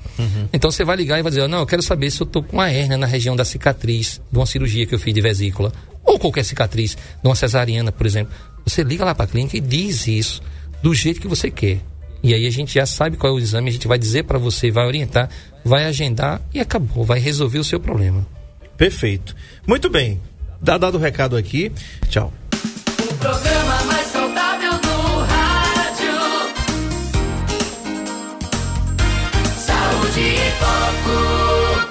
[0.52, 2.58] Então você vai ligar e vai dizer: "Não, eu quero saber se eu tô com
[2.58, 5.72] uma hérnia na região da cicatriz de uma cirurgia que eu fiz de vesícula
[6.04, 8.34] ou qualquer cicatriz de uma cesariana, por exemplo".
[8.66, 10.42] Você liga lá para a clínica e diz isso
[10.82, 11.82] do jeito que você quer.
[12.24, 14.40] E aí a gente já sabe qual é o exame, a gente vai dizer para
[14.40, 15.30] você, vai orientar,
[15.64, 18.26] vai agendar e acabou, vai resolver o seu problema.
[18.78, 19.36] Perfeito.
[19.66, 20.22] Muito bem.
[20.62, 21.72] Dá dado o recado aqui.
[22.10, 22.32] Tchau.